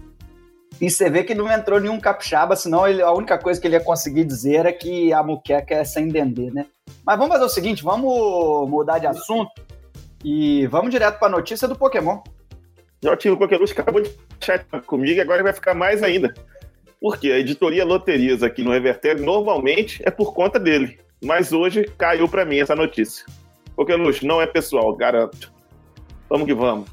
[0.80, 3.76] E você vê que não entrou nenhum capixaba, senão ele- a única coisa que ele
[3.76, 6.66] ia conseguir dizer era que a muqueca é sem dendê, né?
[7.04, 9.50] Mas vamos fazer o seguinte, vamos mudar de assunto
[10.24, 12.20] e vamos direto pra notícia do Pokémon.
[13.02, 16.32] Já tive o Coqueluche acabou de chat comigo e agora vai ficar mais ainda.
[17.00, 20.98] Porque a editoria Loterias aqui no Revertério normalmente é por conta dele.
[21.24, 23.24] Mas hoje caiu pra mim essa notícia.
[23.76, 25.52] Coqueluche, não é pessoal, garanto.
[26.28, 26.90] Vamos que vamos.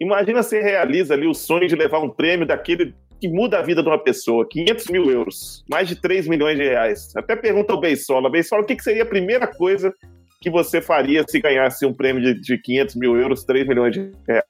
[0.00, 3.84] Imagina você realiza ali o sonho de levar um prêmio daquele que muda a vida
[3.84, 7.14] de uma pessoa, 500 mil euros, mais de 3 milhões de reais.
[7.14, 9.94] Até pergunta ao Beisola, Beisola, o que, que seria a primeira coisa
[10.40, 14.10] que você faria se ganhasse um prêmio de, de 500 mil euros, 3 milhões de
[14.26, 14.44] reais?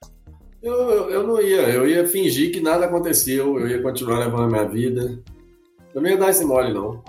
[0.62, 4.44] Eu, eu, eu não ia, eu ia fingir que nada aconteceu, eu ia continuar levando
[4.44, 5.20] a minha vida.
[5.94, 7.02] Eu não ia dar esse mole, não.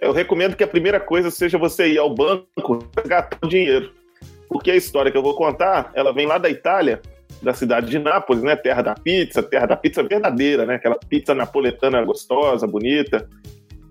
[0.00, 3.92] Eu recomendo que a primeira coisa seja você ir ao banco resgatar o dinheiro.
[4.48, 7.00] Porque a história que eu vou contar, ela vem lá da Itália,
[7.42, 8.56] da cidade de Nápoles, né?
[8.56, 10.76] Terra da pizza, terra da pizza verdadeira, né?
[10.76, 13.28] Aquela pizza napoletana gostosa, bonita,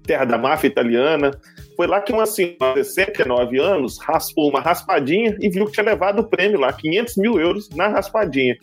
[0.03, 1.31] terra da máfia italiana.
[1.77, 5.85] Foi lá que uma senhora de 69 anos raspou uma raspadinha e viu que tinha
[5.85, 8.57] levado o prêmio lá, 500 mil euros na raspadinha.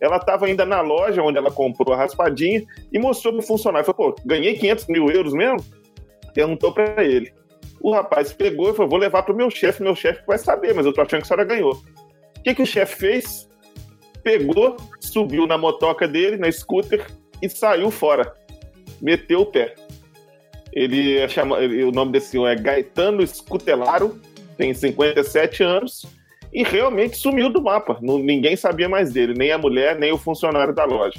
[0.00, 3.86] Ela estava ainda na loja onde ela comprou a raspadinha e mostrou pro funcionário.
[3.86, 5.62] Falou, pô, ganhei 500 mil euros mesmo?
[6.32, 7.32] Perguntou para ele.
[7.80, 10.84] O rapaz pegou e falou, vou levar pro meu chefe, meu chefe vai saber, mas
[10.84, 11.72] eu tô achando que a senhora ganhou.
[11.72, 13.48] O que, que o chefe fez?
[14.22, 17.06] Pegou, subiu na motoca dele, na scooter,
[17.40, 18.34] e saiu fora.
[19.00, 19.74] Meteu o pé.
[20.72, 24.20] Ele é chama, o nome desse senhor é Gaetano Scutelaro,
[24.56, 26.06] tem 57 anos,
[26.52, 27.98] e realmente sumiu do mapa.
[28.00, 31.18] Ninguém sabia mais dele, nem a mulher, nem o funcionário da loja.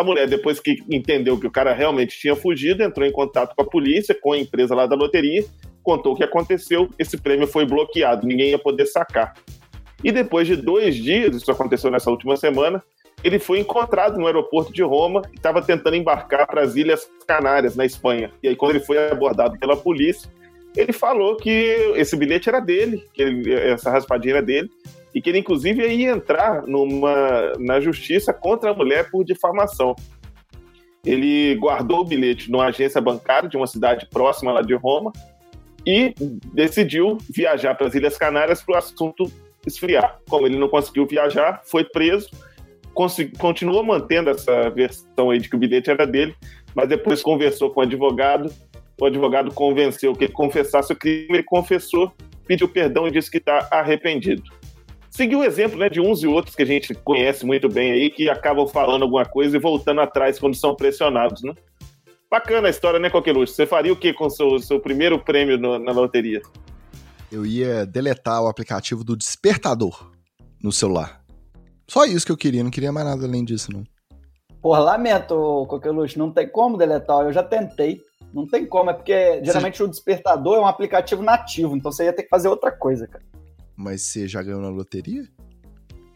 [0.00, 3.60] A mulher, depois que entendeu que o cara realmente tinha fugido, entrou em contato com
[3.60, 5.44] a polícia, com a empresa lá da loteria,
[5.82, 9.34] contou o que aconteceu, esse prêmio foi bloqueado, ninguém ia poder sacar.
[10.02, 12.82] E depois de dois dias, isso aconteceu nessa última semana,
[13.22, 17.76] ele foi encontrado no aeroporto de Roma e estava tentando embarcar para as Ilhas Canárias,
[17.76, 18.30] na Espanha.
[18.42, 20.30] E aí, quando ele foi abordado pela polícia,
[20.74, 21.50] ele falou que
[21.94, 24.70] esse bilhete era dele, que ele- essa raspadinha era dele,
[25.14, 29.94] e que ele, inclusive, ia entrar numa, na justiça contra a mulher por difamação.
[31.04, 35.12] Ele guardou o bilhete numa agência bancária de uma cidade próxima lá de Roma
[35.86, 36.14] e
[36.52, 39.30] decidiu viajar para as Ilhas Canárias para o assunto
[39.66, 40.18] esfriar.
[40.28, 42.30] Como ele não conseguiu viajar, foi preso,
[43.38, 46.34] continuou mantendo essa versão aí de que o bilhete era dele,
[46.74, 48.52] mas depois conversou com o advogado,
[49.00, 52.12] o advogado convenceu que ele confessasse o crime, ele confessou,
[52.46, 54.42] pediu perdão e disse que está arrependido.
[55.20, 58.08] Seguiu o exemplo né, de uns e outros que a gente conhece muito bem aí,
[58.10, 61.52] que acabam falando alguma coisa e voltando atrás quando são pressionados, né?
[62.30, 63.52] Bacana a história, né, Coqueluche?
[63.52, 66.40] Você faria o que com o seu, seu primeiro prêmio no- na loteria?
[67.30, 70.10] Eu ia deletar o aplicativo do Despertador.
[70.64, 71.22] no celular.
[71.86, 73.84] Só isso que eu queria, não queria mais nada além disso, não.
[74.62, 77.26] Porra, lamento, Coqueluche, não tem como deletar.
[77.26, 78.00] Eu já tentei.
[78.32, 82.12] Não tem como, é porque geralmente o despertador é um aplicativo nativo, então você ia
[82.14, 83.24] ter que fazer outra coisa, cara.
[83.80, 85.26] Mas você já ganhou na loteria?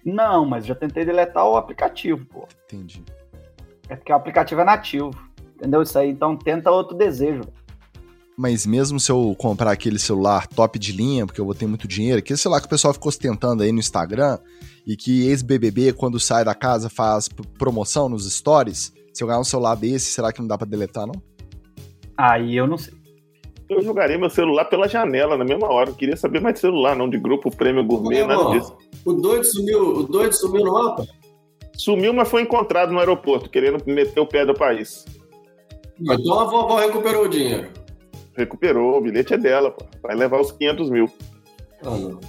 [0.04, 2.46] Não, mas já tentei deletar o aplicativo, pô.
[2.66, 3.02] Entendi.
[3.88, 5.10] É porque o aplicativo é nativo.
[5.56, 6.10] Entendeu isso aí?
[6.10, 7.40] Então tenta outro desejo.
[8.36, 11.88] Mas mesmo se eu comprar aquele celular top de linha, porque eu vou ter muito
[11.88, 14.38] dinheiro, aquele celular que o pessoal ficou ostentando aí no Instagram,
[14.86, 19.44] e que ex-BBB, quando sai da casa, faz promoção nos stories, se eu ganhar um
[19.44, 21.14] celular desse, será que não dá pra deletar, não?
[22.16, 22.92] Aí eu não sei.
[23.68, 25.90] Eu jogaria meu celular pela janela na mesma hora.
[25.90, 28.76] Não queria saber mais de celular, não, de grupo prêmio gourmet, nada irmão, disso.
[29.04, 31.06] O doido sumiu, o doido sumiu no mapa?
[31.76, 35.04] Sumiu, mas foi encontrado no aeroporto, querendo meter o pé do país.
[36.00, 37.68] Então a vovó recuperou o dinheiro.
[38.36, 39.84] Recuperou, o bilhete é dela, pô.
[40.02, 41.10] Vai levar os 500 mil.
[41.84, 42.20] Ah, não.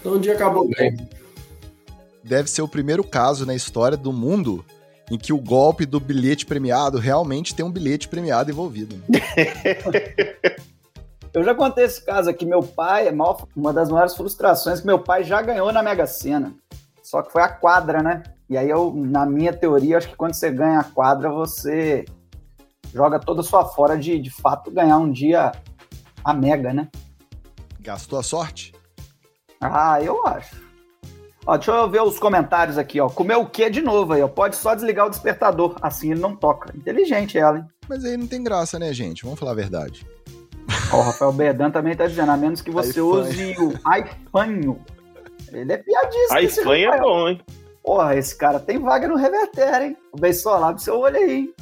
[0.00, 0.96] Então o dia acabou bem.
[2.22, 4.64] Deve ser o primeiro caso na história do mundo
[5.10, 8.96] em que o golpe do bilhete premiado realmente tem um bilhete premiado envolvido.
[11.34, 12.46] Eu já contei esse caso aqui.
[12.46, 13.12] Meu pai, é
[13.56, 16.54] uma das maiores frustrações que meu pai já ganhou na Mega Sena.
[17.02, 18.22] Só que foi a quadra, né?
[18.48, 22.04] E aí eu, na minha teoria, acho que quando você ganha a quadra, você
[22.94, 25.50] joga toda a sua fora de, de fato, ganhar um dia
[26.24, 26.88] a Mega, né?
[27.80, 28.72] Gastou a sorte?
[29.60, 30.62] Ah, eu acho.
[31.44, 33.08] Ó, deixa eu ver os comentários aqui, ó.
[33.08, 34.28] Comeu o que de novo aí, ó?
[34.28, 36.74] Pode só desligar o despertador, assim ele não toca.
[36.76, 37.64] Inteligente ela, hein?
[37.88, 39.24] Mas aí não tem graça, né, gente?
[39.24, 40.06] Vamos falar a verdade.
[40.92, 44.78] Ó, o Rafael Berdan também tá dizendo, a menos que você use o iPhone.
[45.52, 46.40] Ele é piadista.
[46.42, 47.40] Espanha é bom, hein?
[47.82, 49.96] Porra, esse cara tem vaga no Reverter, hein?
[50.12, 51.54] O Beisol, lá do seu olho aí, hein?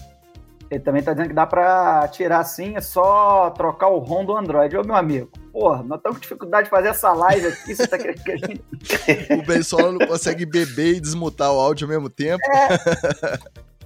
[0.71, 4.35] Ele também tá dizendo que dá pra tirar assim, é só trocar o ROM do
[4.35, 4.75] Android.
[4.75, 7.99] Ô, meu amigo, porra, nós estamos com dificuldade de fazer essa live aqui, você tá
[7.99, 8.65] querendo que a gente...
[9.39, 12.43] O Bensola não consegue beber e desmutar o áudio ao mesmo tempo.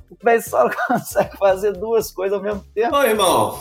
[0.09, 2.95] O Beisol consegue fazer duas coisas ao mesmo tempo.
[2.95, 3.61] Ô, irmão,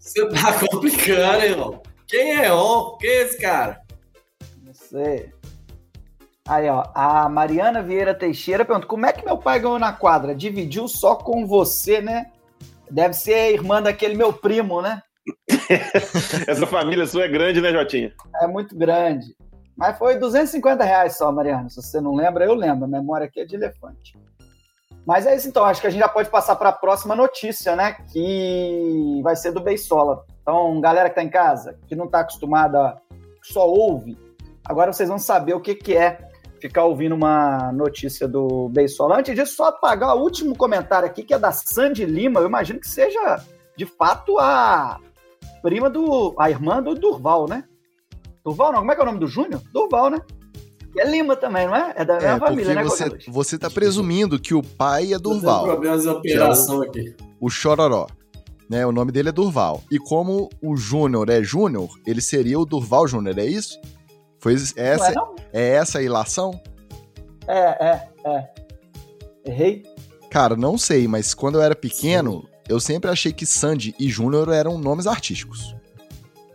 [0.00, 1.82] você tá complicando, irmão.
[2.08, 2.96] Quem é on?
[2.96, 3.80] Quem é esse cara?
[4.64, 5.30] Não sei.
[6.48, 10.34] Aí, ó, a Mariana Vieira Teixeira pergunta: como é que meu pai ganhou na quadra?
[10.34, 12.32] Dividiu só com você, né?
[12.90, 15.02] Deve ser a irmã daquele meu primo, né?
[16.48, 18.12] Essa família sua é grande, né, Jotinha?
[18.42, 19.36] É muito grande.
[19.76, 21.68] Mas foi 250 reais só, Mariana.
[21.68, 22.86] Se você não lembra, eu lembro.
[22.86, 24.18] A memória aqui é de elefante.
[25.06, 25.64] Mas é isso então.
[25.64, 27.96] Acho que a gente já pode passar para a próxima notícia, né?
[28.12, 30.24] Que vai ser do Beisola.
[30.42, 33.00] Então, galera que tá em casa, que não tá acostumada,
[33.42, 34.18] só ouve,
[34.64, 36.18] agora vocês vão saber o que, que é
[36.60, 39.18] ficar ouvindo uma notícia do Beisola.
[39.18, 42.40] Antes disso, só apagar o último comentário aqui, que é da Sandy Lima.
[42.40, 43.42] Eu imagino que seja,
[43.76, 45.00] de fato, a
[45.62, 46.34] prima do.
[46.38, 47.64] a irmã do Durval, né?
[48.44, 49.62] Durval não, como é que é o nome do Júnior?
[49.72, 50.20] Durval, né?
[50.94, 51.92] E é Lima também, não é?
[51.96, 52.82] É da mesma É, família, porque né?
[52.84, 55.64] você, você tá presumindo que o pai é Durval.
[55.64, 57.14] problemas de que é o- operação aqui.
[57.40, 58.06] O Chororó.
[58.68, 59.82] Né, o nome dele é Durval.
[59.90, 63.76] E como o Júnior é Júnior, ele seria o Durval Júnior, é isso?
[64.38, 65.34] Foi essa, não?
[65.52, 66.60] é essa a ilação?
[67.48, 68.48] É, é, é.
[69.44, 69.82] Errei?
[70.30, 74.48] Cara, não sei, mas quando eu era pequeno, eu sempre achei que Sandy e Júnior
[74.52, 75.74] eram nomes artísticos.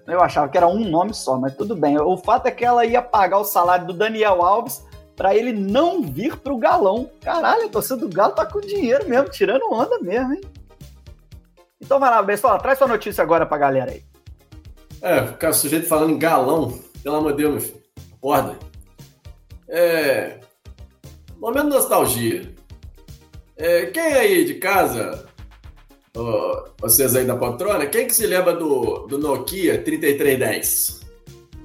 [0.08, 2.00] Eu achava que era um nome só, mas tudo bem.
[2.00, 6.02] O fato é que ela ia pagar o salário do Daniel Alves pra ele não
[6.02, 7.10] vir pro galão.
[7.22, 10.42] Caralho, a torcida do Galo tá com dinheiro mesmo, tirando onda mesmo, hein?
[11.82, 14.04] Então vai lá, traz sua notícia agora pra galera aí.
[15.02, 16.80] É, ficar sujeito falando em galão.
[17.04, 17.84] Pelo amor de Deus, meu filho.
[18.18, 18.56] Acorda.
[19.68, 20.40] É.
[21.38, 22.54] Momento nostalgia.
[23.56, 25.28] É, quem aí de casa,
[26.16, 31.02] ó, vocês aí da poltrona, quem que se lembra do, do Nokia 3310?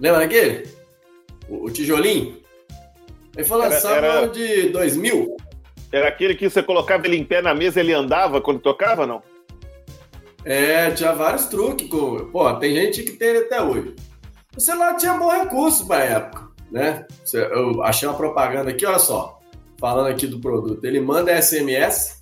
[0.00, 0.68] Lembra daquele?
[1.48, 2.38] O, o tijolinho?
[3.36, 5.36] Ele foi Era- lançado era- no ano de 2000.
[5.92, 9.06] Era aquele que você colocava ele em pé na mesa e ele andava quando tocava,
[9.06, 9.22] não?
[10.44, 11.88] É, tinha vários truques.
[11.88, 12.30] Com...
[12.30, 13.94] Pô, tem gente que tem ele até hoje.
[14.56, 17.06] O celular tinha bom recurso pra época, né?
[17.32, 19.38] Eu achei uma propaganda aqui, olha só.
[19.78, 20.84] Falando aqui do produto.
[20.84, 22.18] Ele manda SMS,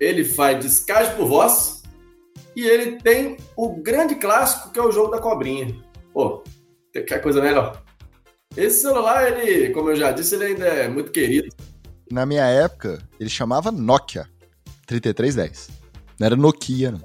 [0.00, 1.82] ele faz descarte por voz
[2.54, 5.74] e ele tem o grande clássico que é o jogo da cobrinha.
[6.12, 6.42] Pô,
[6.92, 7.82] quer coisa melhor?
[8.56, 11.54] Esse celular, ele, como eu já disse, ele ainda é muito querido.
[12.10, 14.26] Na minha época, ele chamava Nokia
[14.86, 15.68] 3310.
[16.18, 17.04] Não era Nokia, não.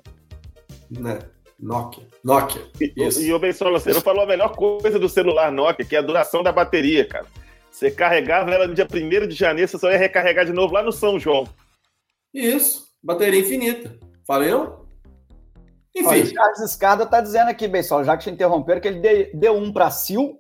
[0.90, 1.20] Né?
[1.60, 2.08] Nokia.
[2.24, 2.62] Nokia.
[2.80, 6.00] E, e o Bensola, você não falou a melhor coisa do celular Nokia, que é
[6.00, 7.26] a duração da bateria, cara.
[7.70, 10.84] Você carregava ela no dia 1 de janeiro, você só ia recarregar de novo lá
[10.84, 11.48] no São João.
[12.34, 13.98] Isso, bateria infinita.
[14.26, 14.82] Falei não?
[15.96, 16.22] Enfim.
[16.22, 19.56] o Charles Escada tá dizendo aqui, pessoal, já que te interromperam, que ele de- deu
[19.56, 20.40] um pra Sil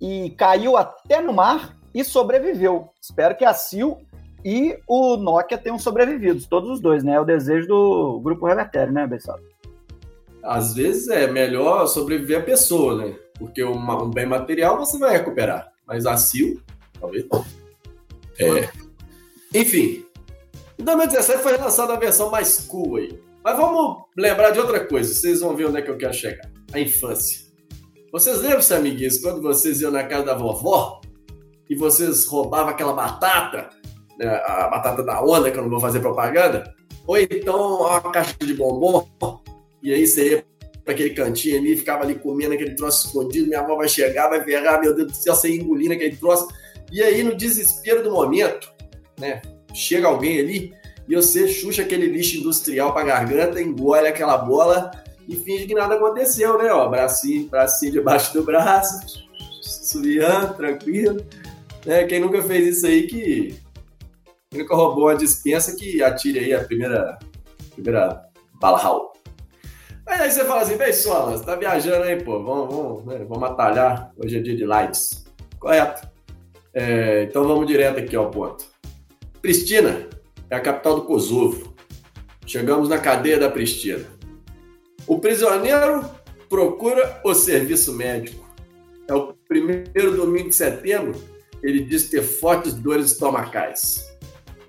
[0.00, 2.90] e caiu até no mar e sobreviveu.
[3.00, 4.02] Espero que a Sil
[4.44, 7.14] e o Nokia tenham sobrevivido, todos os dois, né?
[7.14, 9.42] É o desejo do grupo Revertério, né, Bessado?
[10.42, 13.16] Às vezes é melhor sobreviver a pessoa, né?
[13.38, 16.60] Porque um bem material você vai recuperar, mas a Sil,
[17.00, 17.44] talvez não.
[18.38, 18.68] É.
[19.54, 20.03] Enfim,
[20.84, 23.18] em 2017 foi lançada a versão mais cool aí.
[23.42, 26.50] Mas vamos lembrar de outra coisa, vocês vão ver onde é que eu quero chegar.
[26.74, 27.38] A infância.
[28.12, 31.00] Vocês lembram, amiguinhos, quando vocês iam na casa da vovó
[31.70, 33.70] e vocês roubavam aquela batata,
[34.18, 36.74] né, a batata da onda, que eu não vou fazer propaganda,
[37.06, 39.08] ou então uma caixa de bombom,
[39.82, 40.46] e aí você ia
[40.84, 44.44] para aquele cantinho ali, ficava ali comendo aquele troço escondido, minha avó vai chegar, vai
[44.44, 46.46] ver, ah, meu Deus do céu, você engolindo aquele troço,
[46.92, 48.70] e aí no desespero do momento,
[49.18, 49.40] né,
[49.74, 50.74] chega alguém ali
[51.08, 54.90] e você chucha aquele lixo industrial pra garganta, engole aquela bola
[55.28, 56.72] e finge que nada aconteceu, né?
[56.72, 59.24] Ó, bracinho, bracinho debaixo do braço,
[59.60, 61.24] subiando, tranquilo.
[61.84, 62.04] Né?
[62.04, 63.58] Quem nunca fez isso aí que.
[64.50, 67.18] Quem nunca roubou uma dispensa que atire aí a primeira,
[67.72, 68.24] primeira
[68.60, 69.12] bala.
[70.06, 73.24] Mas aí você fala assim, bem só, você tá viajando aí, pô, vamos, vamos, né?
[73.26, 75.24] vamos atalhar, hoje é dia de lights.
[75.58, 76.06] Correto.
[76.74, 78.73] É, então vamos direto aqui ao ponto.
[79.44, 80.08] Pristina
[80.48, 81.74] é a capital do Kosovo.
[82.46, 84.02] Chegamos na cadeia da Pristina.
[85.06, 86.02] O prisioneiro
[86.48, 88.42] procura o serviço médico.
[89.06, 91.22] É o primeiro domingo de setembro.
[91.62, 94.16] Ele diz ter fortes dores estomacais.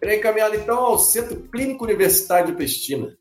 [0.01, 3.17] Ele é encaminhado então ao Centro Clínico Universitário de Pristina.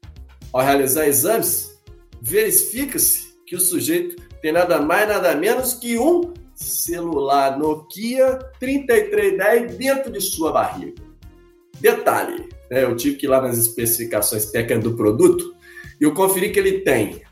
[0.53, 1.81] Ao realizar exames,
[2.21, 10.11] verifica-se que o sujeito tem nada mais nada menos que um celular Nokia 3310 dentro
[10.11, 11.04] de sua barriga.
[11.81, 15.55] Detalhe, né, eu tive que ir lá nas especificações técnicas do produto
[16.01, 17.23] e eu conferi que ele tem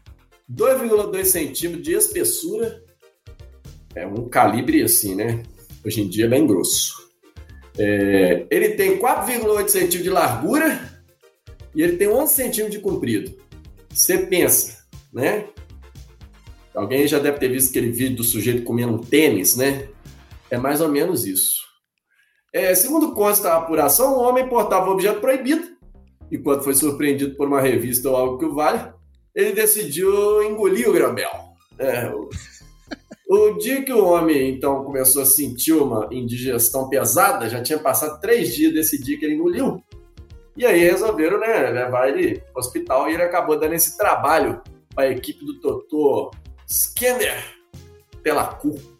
[0.50, 2.83] 2,2 centímetros de espessura,
[3.94, 5.42] é um calibre assim, né?
[5.85, 7.11] Hoje em dia é bem grosso.
[7.78, 11.02] É, ele tem 4,8 centímetros de largura
[11.74, 13.35] e ele tem 11 centímetros de comprido.
[13.88, 15.46] Você pensa, né?
[16.74, 19.88] Alguém já deve ter visto aquele vídeo do sujeito comendo um tênis, né?
[20.50, 21.62] É mais ou menos isso.
[22.52, 25.72] É, segundo consta a apuração, o homem portava objeto proibido
[26.30, 28.92] e quando foi surpreendido por uma revista ou algo que o vale,
[29.34, 31.30] ele decidiu engolir o grambel.
[31.78, 32.28] É, o,
[33.28, 38.20] o dia que o homem então começou a sentir uma indigestão pesada, já tinha passado
[38.20, 39.82] três dias desse dia que ele engoliu,
[40.56, 44.62] e aí resolveram né, levar ele para o hospital e ele acabou dando esse trabalho
[44.94, 46.30] para a equipe do doutor
[46.66, 47.42] Skinner
[48.22, 48.91] Telacu.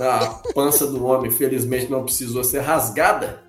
[0.00, 3.42] A pança do homem, felizmente, não precisou ser rasgada.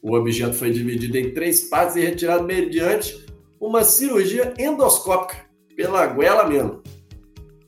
[0.00, 3.26] O objeto foi dividido em três partes e retirado mediante
[3.60, 5.36] uma cirurgia endoscópica,
[5.76, 6.82] pela goela mesmo.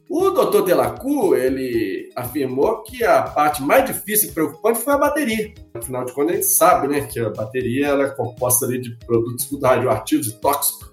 [0.08, 0.62] O Dr.
[0.62, 5.52] Telacu, ele afirmou que a parte mais difícil e preocupante foi a bateria.
[5.74, 8.96] Afinal de contas, a gente sabe, né, que a bateria ela é composta ali de
[9.06, 10.90] produtos radioativos e tóxicos.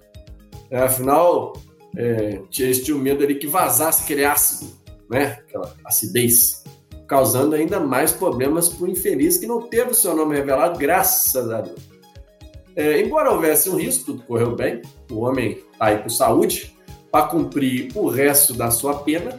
[0.70, 1.52] É, afinal,
[1.96, 4.70] é, eles tinham medo ali que vazasse aquele ácido,
[5.10, 6.61] né, aquela acidez
[7.12, 11.50] causando ainda mais problemas para o infeliz que não teve o seu nome revelado, graças
[11.50, 11.78] a Deus.
[12.74, 16.74] É, embora houvesse um risco, tudo correu bem, o homem está aí por saúde,
[17.10, 19.38] para cumprir o resto da sua pena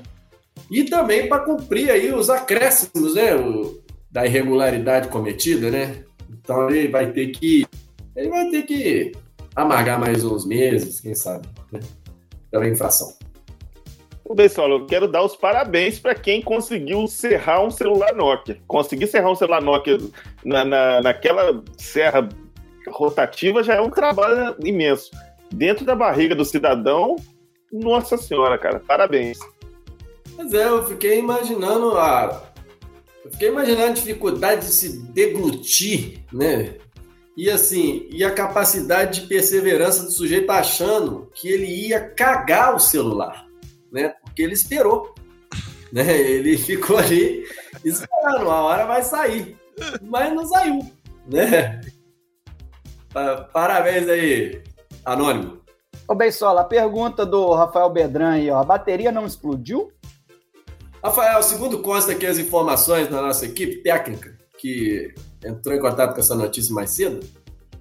[0.70, 3.82] e também para cumprir aí os acréscimos né, o,
[4.12, 6.04] da irregularidade cometida, né?
[6.30, 7.66] Então ele vai ter que
[8.16, 9.14] ele vai ter que
[9.56, 11.80] amargar mais uns meses, quem sabe, né?
[12.52, 13.12] pela infração.
[14.36, 18.60] Pessoal, eu quero dar os parabéns para quem conseguiu serrar um celular Nokia.
[18.66, 19.98] Conseguir serrar um celular Nokia
[20.44, 22.28] na, na, naquela serra
[22.88, 25.12] rotativa já é um trabalho imenso.
[25.52, 27.18] Dentro da barriga do cidadão,
[27.72, 29.38] nossa senhora, cara, parabéns.
[30.36, 32.44] Pois é, eu fiquei imaginando a.
[33.24, 36.76] Eu fiquei imaginando a dificuldade de se deglutir, né?
[37.38, 42.80] E assim, e a capacidade de perseverança do sujeito achando que ele ia cagar o
[42.80, 43.53] celular
[43.94, 44.10] né?
[44.24, 45.14] Porque ele esperou.
[45.92, 46.20] Né?
[46.20, 47.46] Ele ficou ali
[47.86, 49.56] esperando, a hora vai sair.
[50.02, 50.80] Mas não saiu,
[51.28, 51.82] né?
[53.54, 54.64] Parabéns aí,
[55.06, 55.62] Anônimo.
[56.08, 58.60] Ô, Beisola, a pergunta do Rafael Bedran aí, ó.
[58.60, 59.92] A bateria não explodiu?
[61.04, 65.14] Rafael, segundo consta aqui as informações da nossa equipe técnica, que
[65.44, 67.20] entrou em contato com essa notícia mais cedo,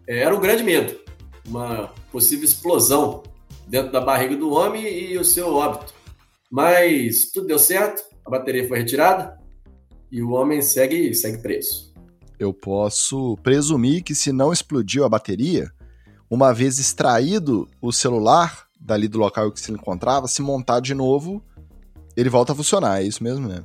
[0.06, 0.98] é, era um grande medo.
[1.46, 3.22] Uma possível explosão
[3.66, 5.94] dentro da barriga do homem e o seu óbito.
[6.52, 9.38] Mas tudo deu certo, a bateria foi retirada
[10.10, 11.90] e o homem segue, segue preso.
[12.38, 15.70] Eu posso presumir que se não explodiu a bateria,
[16.28, 21.42] uma vez extraído o celular dali do local que se encontrava, se montar de novo,
[22.14, 23.00] ele volta a funcionar.
[23.00, 23.64] É isso mesmo, né?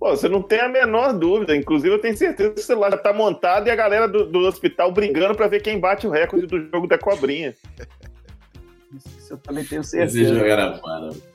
[0.00, 1.54] Pô, você não tem a menor dúvida.
[1.54, 4.40] Inclusive, eu tenho certeza que o celular já tá montado e a galera do, do
[4.40, 7.54] hospital brigando pra ver quem bate o recorde do jogo da cobrinha.
[9.18, 10.34] Isso eu também tenho Esse certeza.
[10.34, 11.33] jogo era foda.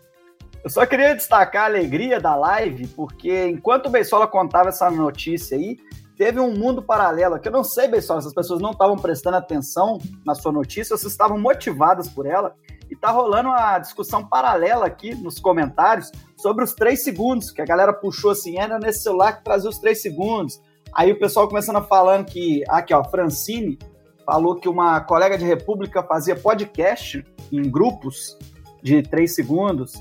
[0.64, 5.58] Eu só queria destacar a alegria da live, porque enquanto o Beisola contava essa notícia
[5.58, 5.78] aí,
[6.18, 7.48] teve um mundo paralelo aqui.
[7.48, 10.98] Eu não sei, Beisola, se as pessoas não estavam prestando atenção na sua notícia, ou
[10.98, 12.54] se estavam motivadas por ela.
[12.92, 17.66] E tá rolando uma discussão paralela aqui nos comentários sobre os três segundos, que a
[17.66, 20.60] galera puxou assim, era nesse celular que trazia os três segundos.
[20.94, 23.80] Aí o pessoal começando a falando que, aqui ó, Francine
[24.26, 28.38] falou que uma colega de República fazia podcast em grupos
[28.84, 29.94] de três segundos.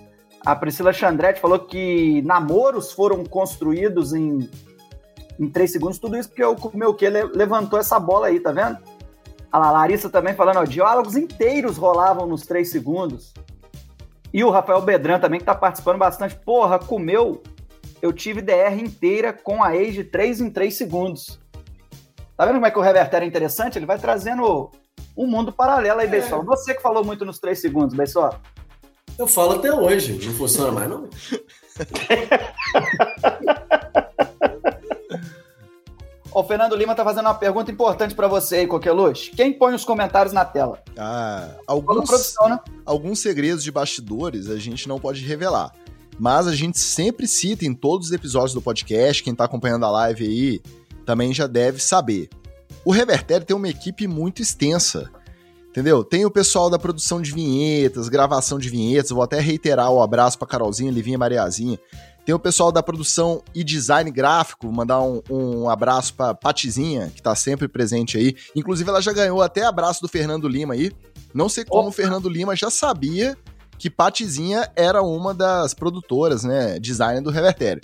[0.45, 4.49] A Priscila Chandretti falou que namoros foram construídos em,
[5.39, 5.99] em três segundos.
[5.99, 8.78] Tudo isso porque o meu que levantou essa bola aí, tá vendo?
[9.51, 13.32] A Larissa também falando, ó, diálogos inteiros rolavam nos três segundos.
[14.32, 16.36] E o Rafael Bedran também, que tá participando bastante.
[16.36, 17.43] Porra, comeu.
[18.01, 21.41] Eu tive DR inteira com a ex de 3 em 3 segundos.
[22.36, 23.78] Tá vendo como é que o Reverter é interessante?
[23.78, 24.70] Ele vai trazendo
[25.16, 26.20] um mundo paralelo aí, é.
[26.20, 28.41] Você que falou muito nos 3 segundos, Bessola.
[29.19, 31.09] Eu falo até hoje, não funciona mais, não.
[36.31, 39.33] O Fernando Lima tá fazendo uma pergunta importante para você aí, Coqueluche.
[39.33, 40.81] Quem põe os comentários na tela?
[40.97, 42.61] Ah, alguns, produção, né?
[42.87, 45.73] alguns segredos de bastidores a gente não pode revelar.
[46.16, 49.91] Mas a gente sempre cita em todos os episódios do podcast, quem tá acompanhando a
[49.91, 50.62] live aí
[51.05, 52.29] também já deve saber.
[52.85, 55.11] O Revertério tem uma equipe muito extensa.
[55.79, 56.03] Entendeu?
[56.03, 59.12] Tem o pessoal da produção de vinhetas, gravação de vinhetas.
[59.12, 61.79] Vou até reiterar o abraço pra Carolzinha, Livinha e Mariazinha.
[62.26, 67.22] Tem o pessoal da produção e design gráfico, mandar um, um abraço pra Patizinha, que
[67.22, 68.35] tá sempre presente aí.
[68.57, 70.91] Inclusive, ela já ganhou até abraço do Fernando Lima aí.
[71.33, 71.91] Não sei como Opa.
[71.91, 73.39] o Fernando Lima já sabia
[73.79, 77.83] que Patizinha era uma das produtoras, né, design do Revertério.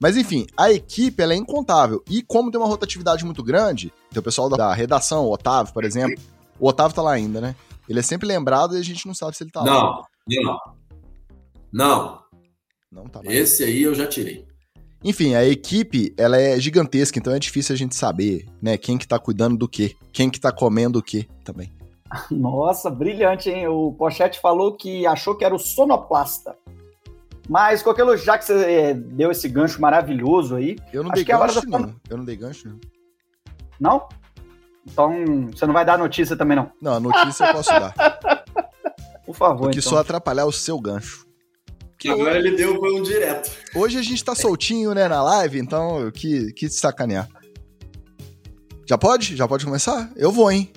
[0.00, 2.02] Mas enfim, a equipe é incontável.
[2.10, 5.84] E como tem uma rotatividade muito grande, tem o pessoal da redação, o Otávio, por
[5.84, 6.20] exemplo.
[6.58, 7.54] O Otávio tá lá ainda, né?
[7.88, 10.04] Ele é sempre lembrado e a gente não sabe se ele tá não, lá.
[10.28, 10.58] Não,
[11.72, 12.18] não.
[12.90, 13.36] Não tá mais.
[13.36, 14.46] Esse aí eu já tirei.
[15.04, 19.06] Enfim, a equipe, ela é gigantesca, então é difícil a gente saber, né, quem que
[19.06, 21.70] tá cuidando do quê, quem que tá comendo o quê também.
[22.30, 23.68] Nossa, brilhante, hein?
[23.68, 26.56] O Pochete falou que achou que era o sonoplasta.
[27.48, 30.76] Mas, Coquelo, já que você é, deu esse gancho maravilhoso aí...
[30.92, 31.94] Eu não acho dei que é a hora gancho, da- não.
[32.08, 32.80] Eu não dei gancho, não.
[33.78, 34.08] Não?
[34.86, 36.70] Então, você não vai dar notícia também, não?
[36.80, 37.92] Não, a notícia eu posso dar.
[39.26, 39.96] Por favor, Eu quis então.
[39.96, 41.26] só atrapalhar o seu gancho.
[42.08, 43.50] Agora ele deu foi um direto.
[43.74, 47.28] Hoje a gente tá soltinho, né, na live, então eu quis, quis sacanear.
[48.88, 49.34] Já pode?
[49.34, 50.08] Já pode começar?
[50.14, 50.70] Eu vou, hein?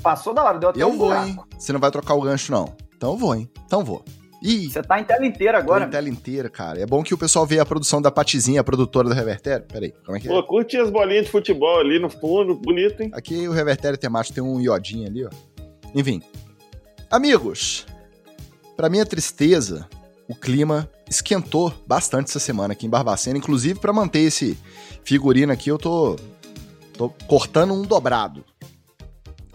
[0.00, 1.26] Passou da hora, deu até Eu um vou, buraco.
[1.26, 1.38] hein?
[1.58, 2.76] Você não vai trocar o gancho, não.
[2.96, 3.50] Então eu vou, hein?
[3.66, 4.04] Então vou.
[4.42, 5.84] Ih, Você tá em tela inteira tô agora.
[5.86, 6.80] em tela inteira, cara.
[6.80, 9.66] É bom que o pessoal veja a produção da Patizinha, a produtora do Revertério.
[9.66, 10.30] Peraí, como é que é?
[10.30, 13.10] Pô, curte as bolinhas de futebol ali no fundo, bonito, hein?
[13.12, 15.30] Aqui o Revertério temático tem um iodinho ali, ó.
[15.94, 16.22] Enfim.
[17.10, 17.84] Amigos,
[18.76, 19.88] pra minha tristeza,
[20.28, 23.38] o clima esquentou bastante essa semana aqui em Barbacena.
[23.38, 24.56] Inclusive, pra manter esse
[25.02, 26.16] figurino aqui, eu tô,
[26.96, 28.44] tô cortando um dobrado.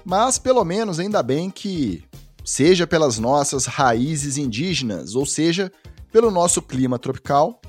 [0.04, 2.04] Mas, pelo menos, ainda bem que,
[2.44, 5.72] seja pelas nossas raízes indígenas, ou seja,
[6.12, 7.62] pelo nosso clima tropical,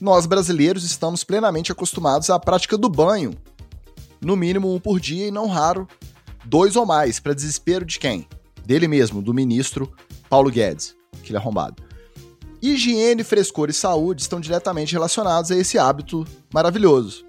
[0.00, 3.34] nós brasileiros estamos plenamente acostumados à prática do banho
[4.20, 5.86] no mínimo um por dia e não raro
[6.44, 8.26] dois ou mais, para desespero de quem?
[8.64, 9.92] Dele mesmo, do ministro
[10.28, 11.82] Paulo Guedes, aquele arrombado.
[12.60, 17.24] Higiene, frescor e saúde estão diretamente relacionados a esse hábito maravilhoso.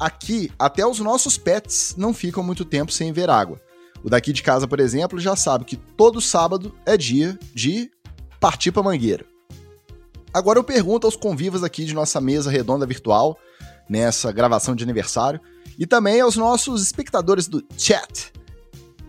[0.00, 3.60] Aqui, até os nossos pets não ficam muito tempo sem ver água.
[4.02, 7.90] O daqui de casa, por exemplo, já sabe que todo sábado é dia de
[8.38, 9.24] partir pra mangueira.
[10.32, 13.38] Agora eu pergunto aos convivas aqui de nossa mesa redonda virtual,
[13.88, 15.40] nessa gravação de aniversário,
[15.78, 18.32] e também aos nossos espectadores do chat.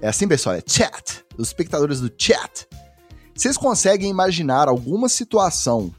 [0.01, 0.55] É assim, pessoal?
[0.55, 1.25] É chat.
[1.37, 2.67] Os espectadores do chat.
[3.35, 5.93] Vocês conseguem imaginar alguma situação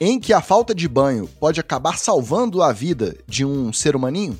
[0.00, 4.38] em que a falta de banho pode acabar salvando a vida de um ser humaninho?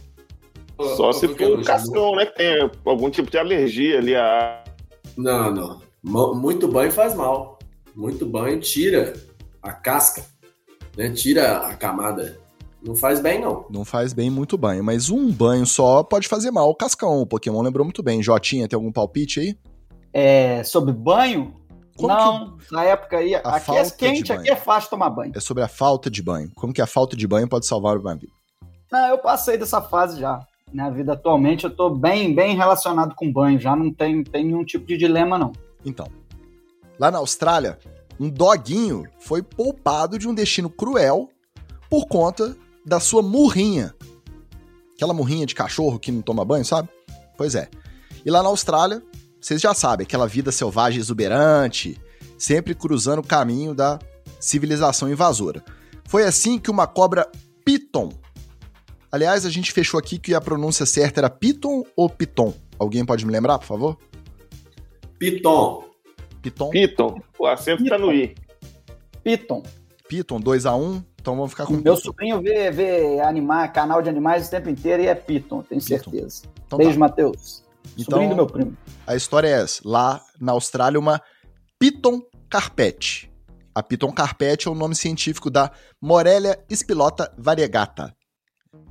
[0.79, 2.27] Só se for o cascão, né?
[2.27, 4.63] Que tem algum tipo de alergia ali a.
[5.17, 5.81] Não, não.
[6.35, 7.59] Muito banho faz mal.
[7.95, 9.15] Muito banho tira
[9.63, 10.23] a casca,
[10.97, 11.11] né?
[11.11, 12.39] Tira a camada.
[12.83, 13.67] Não faz bem, não.
[13.71, 16.71] Não faz bem muito banho, mas um banho só pode fazer mal.
[16.71, 18.23] O Cascão, o Pokémon lembrou muito bem.
[18.23, 19.59] Jotinha, tem algum palpite aí?
[20.13, 21.55] É, sobre banho?
[21.97, 25.33] Como não, na época aí, aqui é quente, aqui é fácil tomar banho.
[25.35, 26.51] É sobre a falta de banho.
[26.55, 28.33] Como que a falta de banho pode salvar uma vida?
[28.93, 30.39] Não, eu passei dessa fase já.
[30.77, 34.63] Na vida atualmente eu tô bem, bem relacionado com banho, já não tem, tem nenhum
[34.63, 35.53] tipo de dilema, não.
[35.83, 36.07] Então,
[36.99, 37.79] lá na Austrália,
[38.21, 41.31] um doguinho foi poupado de um destino cruel
[41.89, 42.55] por conta
[42.85, 43.95] da sua murrinha.
[44.95, 46.91] Aquela murrinha de cachorro que não toma banho, sabe?
[47.39, 47.71] Pois é.
[48.23, 49.03] E lá na Austrália,
[49.41, 51.99] vocês já sabem, aquela vida selvagem exuberante,
[52.37, 53.99] sempre cruzando o caminho da
[54.39, 55.65] civilização invasora.
[56.05, 57.27] Foi assim que uma cobra
[57.65, 58.11] piton.
[59.17, 62.53] Aliás, a gente fechou aqui que a pronúncia certa era piton ou piton.
[62.79, 63.99] Alguém pode me lembrar, por favor?
[65.19, 65.85] Piton.
[66.43, 66.69] Piton.
[66.69, 67.23] Piton.
[67.39, 68.35] O acento tá no I.
[69.25, 69.63] Piton.
[70.07, 71.03] Piton, 2x1.
[71.19, 71.97] Então vamos ficar com Meu Piton.
[71.97, 76.43] sobrinho vê, vê anima, canal de animais o tempo inteiro e é Piton, tenho certeza.
[76.67, 76.99] Então Beijo, tá.
[76.99, 77.65] Matheus.
[77.97, 78.77] Então, Sobrinho do meu primo.
[79.07, 79.81] A história é essa.
[79.83, 81.23] Lá na Austrália, uma
[81.79, 83.33] Piton carpete.
[83.75, 88.15] A Piton carpete é o nome científico da Morelia spilota variegata.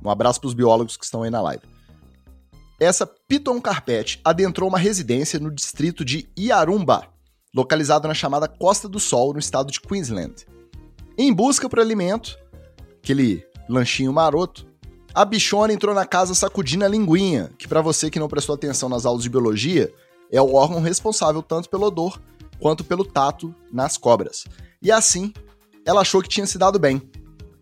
[0.04, 1.62] Um abraço para os biólogos que estão aí na live.
[2.78, 7.08] Essa Piton carpete adentrou uma residência no distrito de Yarumba,
[7.54, 10.46] localizado na chamada Costa do Sol, no estado de Queensland.
[11.16, 12.38] Em busca por alimento,
[13.02, 14.66] aquele lanchinho maroto,
[15.14, 18.90] a bichona entrou na casa sacudindo a linguinha, que para você que não prestou atenção
[18.90, 19.90] nas aulas de biologia,
[20.30, 22.20] é o órgão responsável tanto pelo odor
[22.60, 24.44] quanto pelo tato nas cobras.
[24.82, 25.32] E assim,
[25.86, 27.00] ela achou que tinha se dado bem,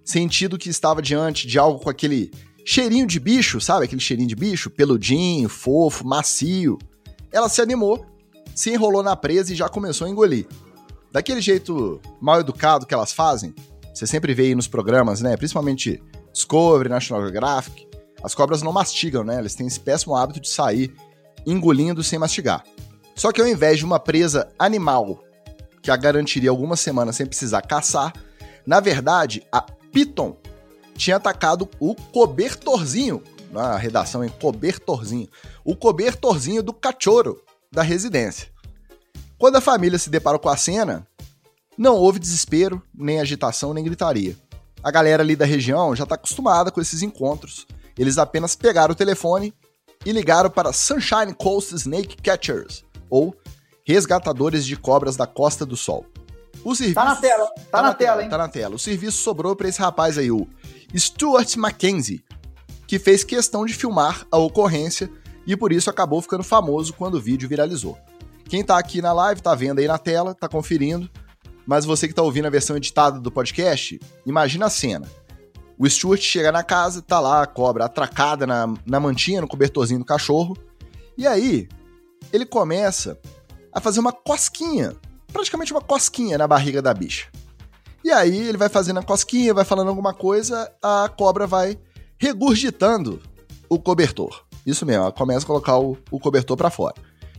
[0.05, 2.31] sentido que estava diante de algo com aquele
[2.65, 3.85] cheirinho de bicho, sabe?
[3.85, 6.79] Aquele cheirinho de bicho, peludinho, fofo, macio.
[7.33, 8.05] Ela se animou,
[8.55, 10.47] se enrolou na presa e já começou a engolir.
[11.11, 13.55] Daquele jeito mal educado que elas fazem,
[13.93, 15.37] você sempre vê aí nos programas, né?
[15.37, 16.03] Principalmente
[16.33, 17.87] Discovery, National Geographic.
[18.23, 19.39] As cobras não mastigam, né?
[19.39, 20.93] Elas têm esse péssimo hábito de sair
[21.47, 22.65] engolindo sem mastigar.
[23.15, 25.23] Só que ao invés de uma presa animal
[25.81, 28.13] que a garantiria algumas semanas sem precisar caçar,
[28.67, 29.65] na verdade, a
[29.95, 30.37] Piton
[30.97, 33.23] tinha atacado o cobertorzinho,
[33.53, 35.29] na redação em cobertorzinho,
[35.65, 37.41] o cobertorzinho do cachorro
[37.71, 38.49] da residência.
[39.39, 41.07] Quando a família se deparou com a cena,
[41.79, 44.37] não houve desespero, nem agitação, nem gritaria.
[44.83, 47.65] A galera ali da região já está acostumada com esses encontros.
[47.97, 49.55] Eles apenas pegaram o telefone
[50.05, 53.35] e ligaram para Sunshine Coast Snake Catchers, ou
[53.87, 56.05] resgatadores de cobras da Costa do Sol.
[56.63, 56.95] O serviço...
[56.95, 58.29] Tá na tela, tá, na, tela, hein?
[58.29, 58.75] Tá na tela.
[58.75, 60.47] O serviço sobrou para esse rapaz aí, o
[60.97, 62.25] Stuart Mackenzie,
[62.87, 65.11] que fez questão de filmar a ocorrência
[65.47, 67.99] e por isso acabou ficando famoso quando o vídeo viralizou.
[68.49, 71.11] Quem tá aqui na live tá vendo aí na tela, tá conferindo,
[71.67, 75.09] mas você que tá ouvindo a versão editada do podcast, imagina a cena.
[75.79, 79.99] O Stuart chega na casa, tá lá a cobra atracada na, na mantinha, no cobertorzinho
[79.99, 80.57] do cachorro,
[81.17, 81.69] e aí
[82.33, 83.19] ele começa
[83.73, 84.95] a fazer uma cosquinha,
[85.35, 87.27] praticamente uma cosquinha na barriga da bicha.
[88.05, 91.77] E aí ele vai fazendo a cosquinha, vai falando alguma coisa, a cobra vai
[92.17, 93.21] regurgitando
[93.69, 94.45] o cobertor.
[94.65, 96.95] Isso mesmo, ela começa a colocar o, o cobertor para fora.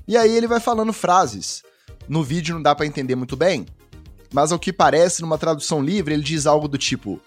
[0.08, 1.64] E aí ele vai falando frases.
[2.08, 3.66] No vídeo não dá para entender muito bem,
[4.32, 7.20] mas ao que parece, numa tradução livre, ele diz algo do tipo: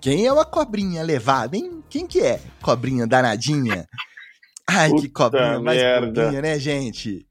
[0.00, 1.84] Quem é uma cobrinha levada, hein?
[1.88, 2.40] Quem que é?
[2.62, 3.86] Cobrinha danadinha?
[4.66, 6.42] Ai, que Puta cobrinha mais merda.
[6.42, 7.26] né, gente?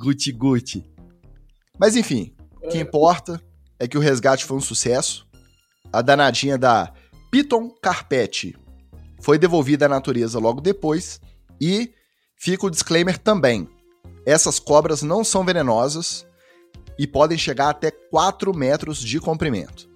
[0.00, 0.95] Guti guti.
[1.78, 3.40] Mas enfim, o que importa
[3.78, 5.26] é que o resgate foi um sucesso.
[5.92, 6.92] A danadinha da
[7.30, 8.56] Piton Carpete
[9.20, 11.20] foi devolvida à natureza logo depois.
[11.60, 11.92] E
[12.36, 13.68] fica o disclaimer também:
[14.24, 16.26] essas cobras não são venenosas
[16.98, 19.88] e podem chegar até 4 metros de comprimento.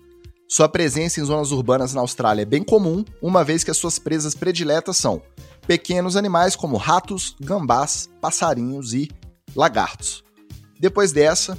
[0.49, 3.99] Sua presença em zonas urbanas na Austrália é bem comum, uma vez que as suas
[3.99, 5.23] presas prediletas são
[5.67, 9.09] pequenos animais como ratos, gambás, passarinhos e
[9.55, 10.25] lagartos.
[10.81, 11.57] Depois dessa,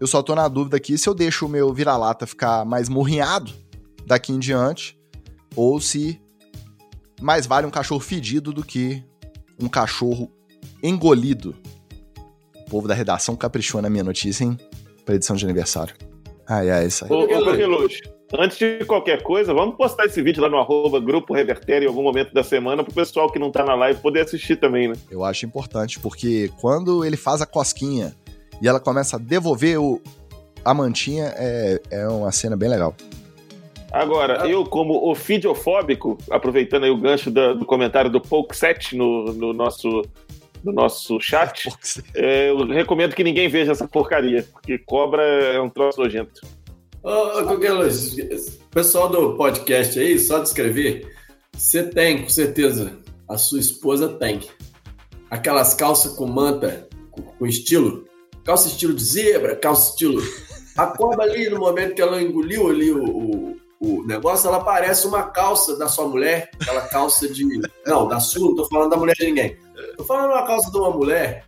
[0.00, 3.52] eu só tô na dúvida aqui se eu deixo o meu vira-lata ficar mais murrinhado
[4.06, 4.98] daqui em diante
[5.54, 6.20] ou se
[7.20, 9.02] mais vale um cachorro fedido do que
[9.60, 10.30] um cachorro
[10.82, 11.54] engolido.
[12.54, 14.58] O povo da redação caprichou na minha notícia, hein?
[15.04, 15.94] Pra edição de aniversário.
[16.48, 17.10] Ai, ai, isso aí.
[17.10, 18.02] Ô, ô Coqueluche,
[18.38, 22.02] antes de qualquer coisa, vamos postar esse vídeo lá no arroba Grupo Revertério em algum
[22.02, 24.94] momento da semana pro pessoal que não tá na live poder assistir também, né?
[25.10, 28.14] Eu acho importante, porque quando ele faz a cosquinha
[28.60, 30.00] e ela começa a devolver o,
[30.64, 32.94] a mantinha, é, é uma cena bem legal.
[33.92, 39.52] Agora, eu, como ofidiofóbico, aproveitando aí o gancho da- do comentário do Pokeset no, no
[39.52, 40.02] nosso,
[40.62, 41.68] no nosso chat,
[42.14, 46.42] é, eu recomendo que ninguém veja essa porcaria, porque cobra é um troço nojento.
[47.02, 47.10] Ô,
[48.70, 51.08] pessoal do podcast aí, só de escrever,
[51.56, 52.98] você tem, com certeza,
[53.28, 54.40] a sua esposa tem.
[55.30, 58.04] Aquelas calças com manta, com, com estilo,
[58.46, 60.22] calça estilo de zebra, calça estilo...
[60.78, 65.06] A cobra ali, no momento que ela engoliu ali o, o, o negócio, ela parece
[65.06, 67.44] uma calça da sua mulher, aquela calça de...
[67.86, 69.56] Não, da sua, não tô falando da mulher de ninguém.
[69.96, 71.46] Tô falando uma calça de uma mulher,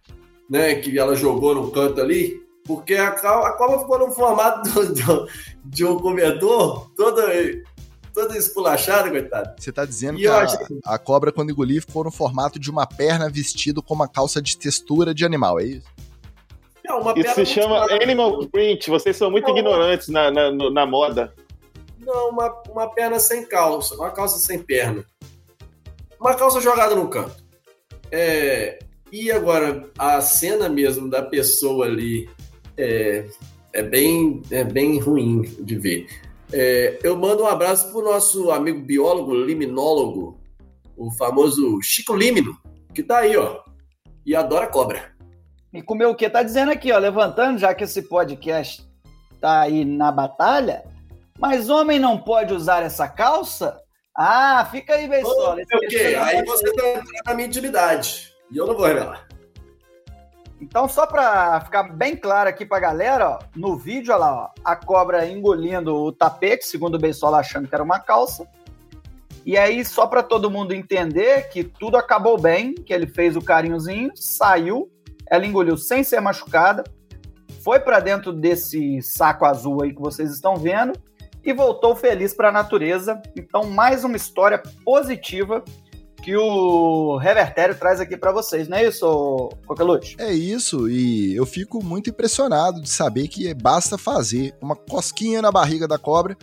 [0.48, 4.94] né, que ela jogou no canto ali, porque a, a cobra ficou no formato do-
[4.94, 5.28] do-
[5.62, 7.22] de um cobertor toda,
[8.14, 9.60] toda esculachada, coitado.
[9.62, 12.70] Você tá dizendo E que a, achei- a cobra, quando engoliu, ficou no formato de
[12.70, 15.97] uma perna vestido com uma calça de textura de animal, é isso?
[16.88, 18.88] É uma Isso se chama Animal Print.
[18.88, 21.34] Vocês são muito ignorantes na, na, na moda.
[21.98, 25.04] Não, uma, uma perna sem calça, uma calça sem perna.
[26.18, 27.36] Uma calça jogada no canto.
[28.10, 28.78] É,
[29.12, 32.28] e agora, a cena mesmo da pessoa ali
[32.76, 33.26] é,
[33.74, 36.06] é, bem, é bem ruim de ver.
[36.50, 40.40] É, eu mando um abraço pro nosso amigo biólogo, liminólogo,
[40.96, 42.56] o famoso Chico Limino,
[42.94, 43.60] que tá aí, ó,
[44.24, 45.17] e adora cobra.
[45.72, 46.30] E comeu o quê?
[46.30, 48.88] Tá dizendo aqui, ó, levantando, já que esse podcast
[49.40, 50.84] tá aí na batalha,
[51.38, 53.80] mas homem não pode usar essa calça?
[54.16, 55.62] Ah, fica aí, Beisola.
[55.62, 56.16] O quê?
[56.20, 58.34] Aí você tá entrando na minha intimidade.
[58.50, 59.28] E eu não vou revelar.
[60.60, 64.50] Então, só pra ficar bem claro aqui pra galera, ó, no vídeo, olha lá, ó,
[64.64, 68.48] a cobra engolindo o tapete, segundo o Beisola achando que era uma calça.
[69.46, 73.42] E aí, só pra todo mundo entender que tudo acabou bem, que ele fez o
[73.42, 74.90] carinhozinho, saiu,
[75.30, 76.84] ela engoliu sem ser machucada,
[77.62, 80.92] foi pra dentro desse saco azul aí que vocês estão vendo
[81.44, 83.20] e voltou feliz pra natureza.
[83.36, 85.62] Então, mais uma história positiva
[86.22, 90.16] que o Revertério traz aqui pra vocês, não é isso, Coqueluche?
[90.18, 95.52] É isso, e eu fico muito impressionado de saber que basta fazer uma cosquinha na
[95.52, 96.36] barriga da cobra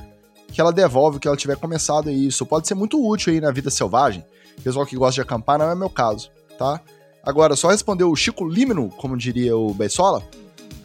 [0.51, 3.41] que ela devolve o que ela tiver começado e isso pode ser muito útil aí
[3.41, 4.25] na vida selvagem.
[4.63, 6.79] Pessoal que gosta de acampar não é meu caso, tá?
[7.26, 10.21] Agora, só respondeu o Chico Limino, como diria o Beisola,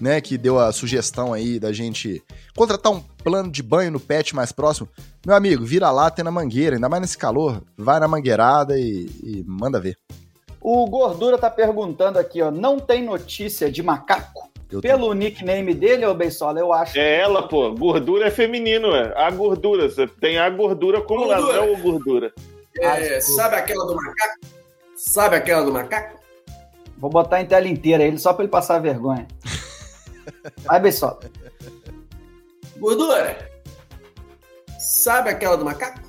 [0.01, 2.23] né, que deu a sugestão aí da gente
[2.57, 4.89] contratar um plano de banho no pet mais próximo.
[5.27, 9.11] Meu amigo, vira lá, tem na mangueira, ainda mais nesse calor, vai na mangueirada e,
[9.23, 9.99] e manda ver.
[10.61, 14.51] O Gordura tá perguntando aqui, ó, não tem notícia de macaco?
[14.81, 16.97] Pelo nickname dele, ô Beisola, eu acho.
[16.97, 17.75] É ela, pô.
[17.75, 19.13] Gordura é feminino, é.
[19.17, 19.91] A gordura.
[19.91, 21.57] Você tem a gordura como Gordura.
[21.57, 22.33] é o gordura.
[22.79, 24.39] É, sabe aquela do macaco?
[24.95, 26.20] Sabe aquela do macaco?
[27.01, 29.27] Vou botar em tela inteira ele só pra ele passar vergonha.
[30.65, 31.19] Vai, Beisola.
[32.79, 33.49] Gordura!
[34.79, 36.01] Sabe aquela do macaco?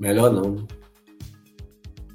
[0.00, 0.66] Melhor não.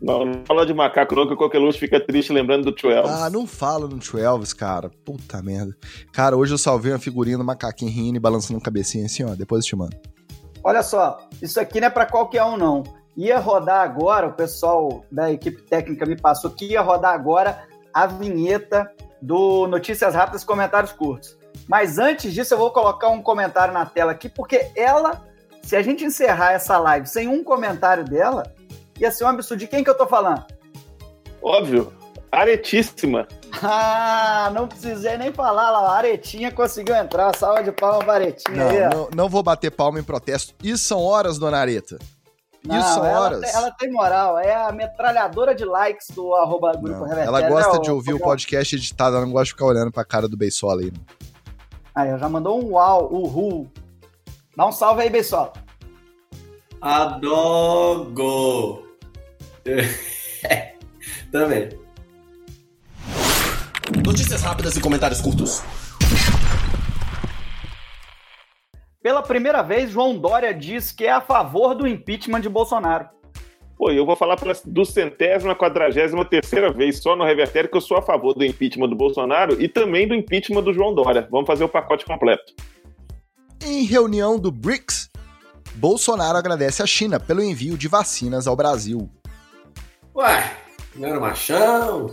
[0.01, 3.11] Não, não fala de macaco não, que o Coqueluche fica triste lembrando do Tio Elvis.
[3.11, 4.89] Ah, não fala no 12, cara.
[5.05, 5.77] Puta merda.
[6.11, 9.35] Cara, hoje eu salvei uma figurinha do macaquinho rindo e balançando a cabecinha assim, ó.
[9.35, 9.95] Depois eu te mando.
[10.63, 12.83] Olha só, isso aqui não é pra qualquer um, não.
[13.15, 18.07] Ia rodar agora, o pessoal da equipe técnica me passou que ia rodar agora a
[18.07, 18.91] vinheta
[19.21, 21.37] do Notícias Rápidas Comentários Curtos.
[21.67, 25.21] Mas antes disso, eu vou colocar um comentário na tela aqui, porque ela,
[25.61, 28.43] se a gente encerrar essa live sem um comentário dela,
[28.99, 29.59] ia ser um absurdo.
[29.59, 30.43] De quem que eu tô falando?
[31.41, 31.93] Óbvio.
[32.31, 33.27] Aretíssima.
[33.61, 35.91] Ah, não precisei nem falar lá.
[35.91, 37.35] A Aretinha conseguiu entrar.
[37.35, 40.55] Salva de palmas pra Aretinha Não, não, não vou bater palma em protesto.
[40.63, 41.99] Isso são horas, dona Areta.
[42.65, 43.41] Não, Isso ela, horas.
[43.41, 47.27] tem- ela tem moral, é a metralhadora de likes do arroba Grupo Não, Revertério.
[47.27, 50.05] ela gosta né, de ouvir o podcast editado, ela não gosta de ficar olhando pra
[50.05, 50.91] cara do Beisola aí.
[50.91, 51.01] não.
[51.93, 53.69] Aí, ó, já mandou um uau, uhul.
[54.55, 55.51] Dá um salve aí, Beisola.
[56.81, 58.83] Adogo!
[61.31, 61.69] Também.
[64.05, 65.61] Notícias rápidas e comentários curtos.
[69.03, 73.09] Pela primeira vez, João Dória diz que é a favor do impeachment de Bolsonaro.
[73.77, 77.81] Pô, eu vou falar pela do centésima, quadragésima terceira vez só no Revertério que eu
[77.81, 81.27] sou a favor do impeachment do Bolsonaro e também do impeachment do João Dória.
[81.29, 82.53] Vamos fazer o pacote completo.
[83.61, 85.09] Em reunião do BRICS,
[85.75, 89.09] Bolsonaro agradece a China pelo envio de vacinas ao Brasil.
[90.15, 90.49] Ué,
[90.95, 92.09] não era machão?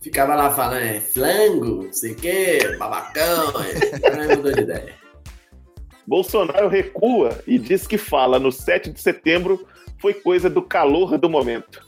[0.00, 5.01] Ficava lá falando, é flango, não sei o quê, babacão, é, não mudou de ideia.
[6.06, 9.66] Bolsonaro recua e diz que fala no 7 de setembro
[10.00, 11.80] foi coisa do calor do momento.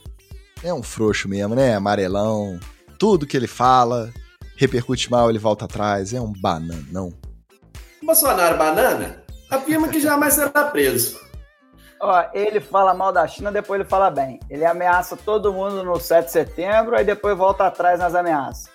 [0.63, 1.75] É um frouxo mesmo, né?
[1.75, 2.59] Amarelão.
[2.97, 4.11] Tudo que ele fala,
[4.55, 6.13] repercute mal, ele volta atrás.
[6.13, 7.13] É um bananão.
[8.01, 11.19] Bolsonaro banana afirma que jamais será preso.
[11.99, 14.39] Ó, ele fala mal da China, depois ele fala bem.
[14.49, 18.69] Ele ameaça todo mundo no 7 de setembro, aí depois volta atrás nas ameaças.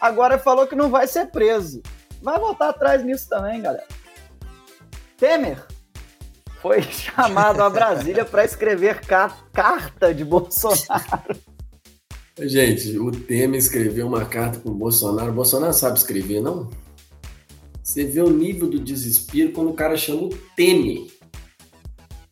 [0.00, 1.82] Agora ele falou que não vai ser preso.
[2.20, 3.86] Vai voltar atrás nisso também, galera.
[5.18, 5.66] Temer
[6.60, 11.36] foi chamado a Brasília para escrever ca- carta de Bolsonaro.
[12.38, 15.30] Gente, o Temer escreveu uma carta pro Bolsonaro.
[15.30, 16.70] O Bolsonaro sabe escrever, não?
[17.82, 21.06] Você vê o nível do desespero quando o cara chama o Temer.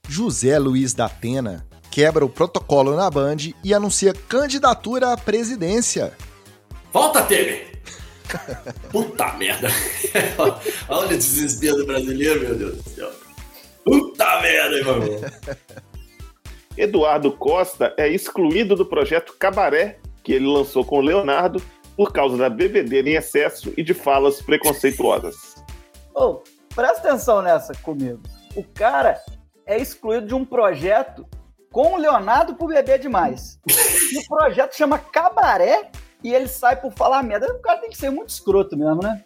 [0.09, 6.12] José Luiz da Atena quebra o protocolo na Band e anuncia candidatura à presidência.
[6.93, 7.70] Volta, Temer!
[8.91, 9.68] Puta merda!
[10.89, 13.11] Olha o desespero do brasileiro, meu Deus do céu.
[13.85, 15.01] Puta merda, irmão.
[16.76, 21.61] Eduardo Costa é excluído do projeto Cabaré, que ele lançou com o Leonardo,
[21.97, 25.62] por causa da bebedeira em excesso e de falas preconceituosas.
[26.14, 26.41] Ô,
[26.74, 28.22] presta atenção nessa comigo.
[28.57, 29.20] O cara
[29.66, 31.26] é excluído de um projeto
[31.70, 33.59] com o Leonardo por beber demais.
[34.12, 35.91] E o projeto chama Cabaré
[36.23, 37.53] e ele sai por falar merda.
[37.53, 39.25] O cara tem que ser muito escroto mesmo, né?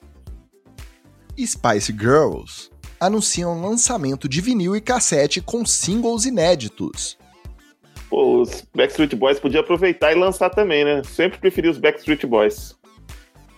[1.38, 2.70] Spice Girls
[3.00, 7.18] anunciam lançamento de vinil e cassete com singles inéditos.
[8.08, 11.02] Pô, os Backstreet Boys podiam aproveitar e lançar também, né?
[11.04, 12.76] Sempre preferi os Backstreet Boys.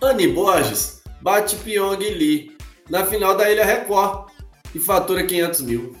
[0.01, 2.57] Annie Borges bate Pyong Lee
[2.89, 4.29] na final da Ilha Record
[4.73, 5.95] e fatura 500 mil.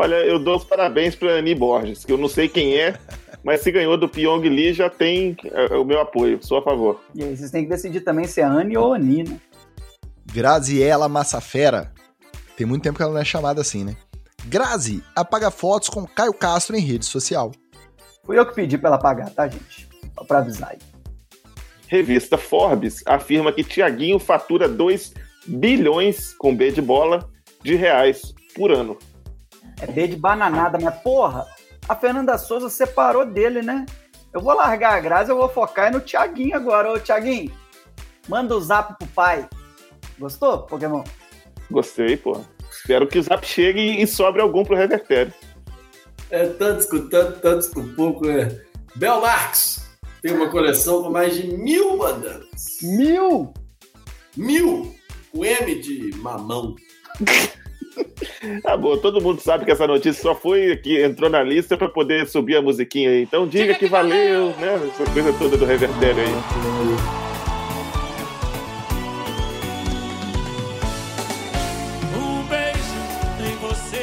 [0.00, 2.98] Olha, eu dou os parabéns pra Annie Borges, que eu não sei quem é,
[3.44, 7.04] mas se ganhou do Pyong Lee já tem é, o meu apoio, sou a favor.
[7.14, 9.38] E aí vocês têm que decidir também se é Anne ou Ani, né?
[10.32, 11.92] Graziella Massafera.
[12.56, 13.94] Tem muito tempo que ela não é chamada assim, né?
[14.46, 17.52] Grazi apaga fotos com Caio Castro em rede social.
[18.24, 19.86] Fui eu que pedi pra ela pagar, tá, gente?
[20.14, 20.78] Só pra avisar aí.
[21.88, 25.12] Revista Forbes afirma que Tiaguinho fatura 2
[25.46, 27.28] bilhões, com B de bola,
[27.62, 28.96] de reais por ano.
[29.80, 31.46] É B de bananada, mas porra,
[31.88, 33.86] a Fernanda Souza separou dele, né?
[34.32, 36.92] Eu vou largar a Grazi, eu vou focar no Tiaguinho agora.
[36.92, 37.52] Ô, Tiaguinho,
[38.28, 39.48] manda o zap pro pai.
[40.18, 41.02] Gostou, Pokémon?
[41.70, 42.40] Gostei, pô.
[42.70, 45.32] Espero que o Zap chegue e sobre algum pro revertério.
[46.30, 48.48] É tantos com tanto, tantos com pouco, né?
[48.94, 49.90] Bel Marx
[50.22, 52.78] tem uma coleção com mais de mil bandanas.
[52.82, 53.52] Mil?
[54.36, 54.94] Mil!
[55.32, 56.74] O M de mamão.
[58.62, 61.88] Tá bom, todo mundo sabe que essa notícia só foi que entrou na lista pra
[61.88, 63.22] poder subir a musiquinha aí.
[63.22, 64.90] Então diga que valeu, né?
[64.92, 66.34] Essa coisa toda do revertério aí.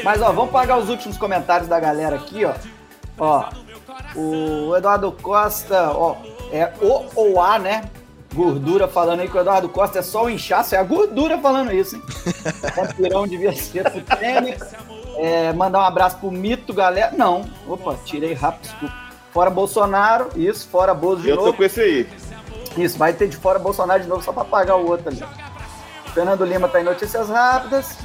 [0.03, 2.53] Mas ó, vamos pagar os últimos comentários da galera aqui, ó.
[3.19, 3.49] Ó,
[4.15, 6.15] o Eduardo Costa, ó,
[6.51, 7.89] é o ou a, né?
[8.37, 11.73] Gordura falando aí que o Eduardo Costa é só o inchaço, é a gordura falando
[11.73, 12.03] isso, hein?
[12.75, 14.61] Campirão devia ser pro tênis.
[15.17, 17.11] É, mandar um abraço pro Mito, galera.
[17.17, 18.95] Não, opa, tirei rápido, desculpa.
[19.31, 21.47] Fora Bolsonaro, isso, fora Bozo de Eu novo.
[21.51, 22.09] tô com esse aí.
[22.77, 25.23] Isso, vai ter de fora Bolsonaro de novo só pra pagar o outro ali.
[26.13, 27.97] Fernando Lima tá em notícias rápidas.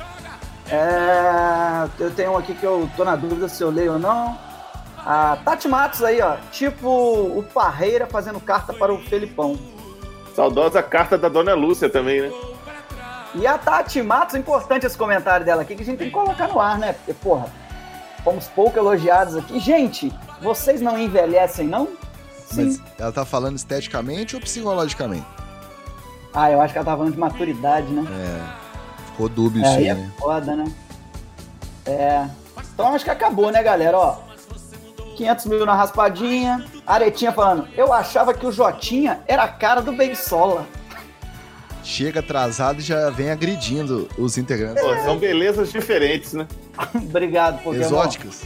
[0.70, 4.39] É, eu tenho um aqui que eu tô na dúvida se eu leio ou não.
[5.05, 6.37] A Tati Matos aí, ó.
[6.51, 9.59] Tipo o Parreira fazendo carta para o Felipão.
[10.35, 12.33] Saudosa carta da Dona Lúcia também, né?
[13.35, 16.49] E a Tati Matos, importante esse comentário dela aqui, que a gente tem que colocar
[16.49, 16.93] no ar, né?
[16.93, 17.47] Porque, porra,
[18.22, 19.59] fomos pouco elogiados aqui.
[19.59, 21.89] Gente, vocês não envelhecem, não?
[22.55, 25.26] Mas ela tá falando esteticamente ou psicologicamente?
[26.35, 28.05] Ah, eu acho que ela tá falando de maturidade, né?
[28.11, 29.07] É.
[29.07, 30.12] Ficou dúbio É, isso aí aí, é né?
[30.18, 30.72] foda, né?
[31.87, 32.26] É.
[32.74, 33.99] Então acho que acabou, né, galera?
[33.99, 34.16] Ó,
[35.17, 36.65] 500 mil na raspadinha.
[36.87, 40.67] Aretinha falando, eu achava que o Jotinha era a cara do Bensola.
[41.83, 44.83] Chega atrasado e já vem agredindo os integrantes.
[44.83, 46.47] Pô, são belezas diferentes, né?
[46.95, 47.85] Obrigado, Pokémon.
[47.85, 48.43] Exóticas.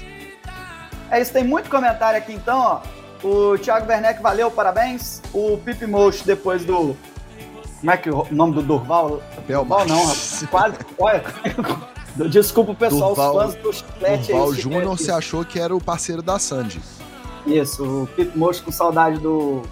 [1.11, 2.81] É isso, tem muito comentário aqui então, ó.
[3.27, 5.23] O Thiago Werneck, valeu, parabéns.
[5.33, 6.97] O Pipe Mocho, depois do.
[7.81, 9.23] Como é que é o nome do Durval?
[9.47, 10.45] Durval não, rapaz.
[10.51, 10.77] Quase.
[10.99, 11.23] Olha.
[12.31, 14.27] Desculpa pessoal, Durval- os fãs do Chiclete.
[14.33, 16.81] Durval aí, Júnior se achou que era o parceiro da Sandy.
[17.47, 19.63] Isso, o Pipe Mocho com saudade do,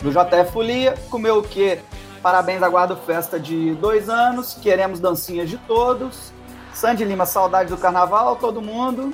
[0.00, 0.94] do JF Folia.
[1.10, 1.80] Comeu o quê?
[2.22, 4.54] Parabéns, aguardo festa de dois anos.
[4.60, 6.32] Queremos dancinhas de todos.
[6.72, 9.12] Sandy Lima, saudade do carnaval, todo mundo.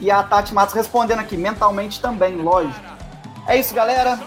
[0.00, 2.78] E a Tati Matos respondendo aqui, mentalmente também, lógico.
[3.46, 4.18] É isso, galera.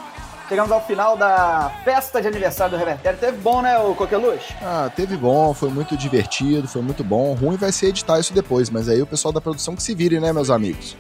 [0.52, 3.18] Chegamos ao final da festa de aniversário do Revertério.
[3.18, 4.54] Teve bom, né, o Coqueluche?
[4.62, 7.34] Ah, teve bom, foi muito divertido, foi muito bom.
[7.36, 10.20] Ruim vai ser editar isso depois, mas aí o pessoal da produção que se vire,
[10.20, 10.97] né, meus amigos?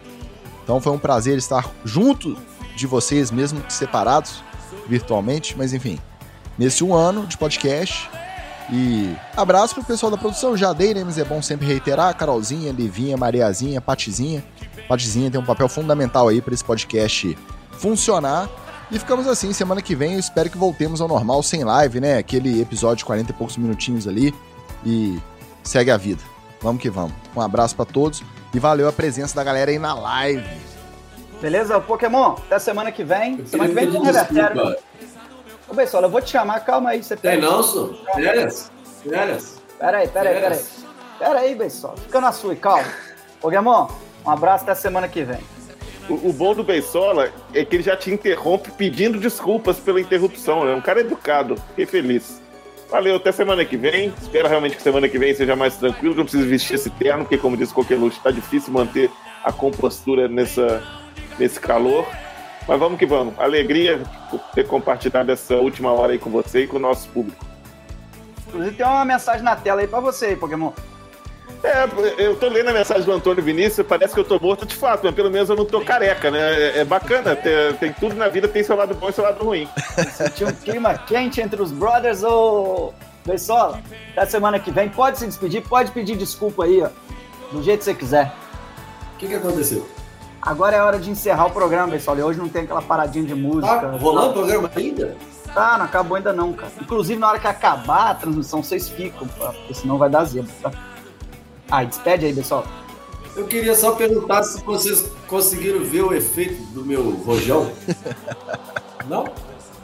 [0.63, 2.37] Então foi um prazer estar junto
[2.77, 4.41] de vocês, mesmo que separados
[4.87, 5.99] virtualmente, mas enfim,
[6.57, 8.09] nesse um ano de podcast.
[8.71, 13.17] E abraço pro pessoal da produção, já dei, mas é bom sempre reiterar, Carolzinha, Livinha,
[13.17, 14.45] Mariazinha, Patizinha.
[14.87, 17.37] Patizinha tem um papel fundamental aí para esse podcast
[17.71, 18.47] funcionar.
[18.91, 22.17] E ficamos assim, semana que vem eu espero que voltemos ao normal sem live, né?
[22.17, 24.35] Aquele episódio de 40 e poucos minutinhos ali
[24.85, 25.17] e
[25.63, 26.21] segue a vida.
[26.59, 27.13] Vamos que vamos.
[27.33, 28.21] Um abraço pra todos
[28.53, 30.45] e valeu a presença da galera aí na live.
[31.41, 31.79] Beleza?
[31.79, 33.45] Pokémon, até semana que vem.
[33.45, 34.75] Semana que vem tem um Revertério.
[35.69, 37.01] Ô, Bensola, eu vou te chamar, calma aí.
[37.01, 37.97] Você Tem não, senhor?
[38.13, 38.71] Férias?
[39.01, 39.61] Férias?
[39.79, 40.59] Pera aí, pera aí, pera aí.
[40.59, 40.85] Férias?
[41.17, 41.95] Pera aí, Bensola.
[41.95, 42.83] Fica na sua e calma.
[43.39, 43.87] Pokémon,
[44.25, 45.39] um abraço até semana que vem.
[46.09, 50.65] O, o bom do Beisola é que ele já te interrompe pedindo desculpas pela interrupção,
[50.65, 50.73] né?
[50.73, 51.55] Um cara educado.
[51.69, 52.41] Fiquei feliz.
[52.89, 54.13] Valeu, até semana que vem.
[54.21, 57.23] Espero realmente que semana que vem seja mais tranquilo, que não precise vestir esse terno,
[57.23, 59.09] porque, como disse Coqueluche, está difícil manter
[59.43, 60.83] a compostura nessa,
[61.39, 62.05] nesse calor.
[62.67, 63.39] Mas vamos que vamos.
[63.39, 64.01] Alegria
[64.53, 67.45] ter compartilhado essa última hora aí com você e com o nosso público.
[68.47, 70.71] Inclusive tem uma mensagem na tela aí pra você, Pokémon.
[71.63, 71.87] É,
[72.17, 75.01] eu tô lendo a mensagem do Antônio Vinícius, parece que eu tô morto de fato,
[75.03, 76.39] mas pelo menos eu não tô careca, né?
[76.39, 79.43] É, é bacana, tem, tem, tudo na vida, tem seu lado bom e seu lado
[79.43, 79.67] ruim.
[80.15, 82.93] Sentiu um clima quente entre os brothers, ô
[83.25, 83.79] Beisola.
[84.15, 86.89] Da semana que vem, pode se despedir, pode pedir desculpa aí, ó.
[87.51, 88.33] Do jeito que você quiser.
[89.13, 89.87] O que, que aconteceu?
[90.41, 92.17] Agora é hora de encerrar o programa, pessoal.
[92.17, 93.79] E hoje não tem aquela paradinha de música.
[93.79, 95.15] Tá rolando o programa ainda?
[95.53, 96.71] Tá, não acabou ainda não, cara.
[96.81, 100.71] Inclusive, na hora que acabar a transmissão, vocês ficam, porque senão vai dar zebra, tá?
[101.71, 102.65] Ah, despede aí, pessoal.
[103.33, 107.71] Eu queria só perguntar se vocês conseguiram ver o efeito do meu rojão.
[109.07, 109.25] Não?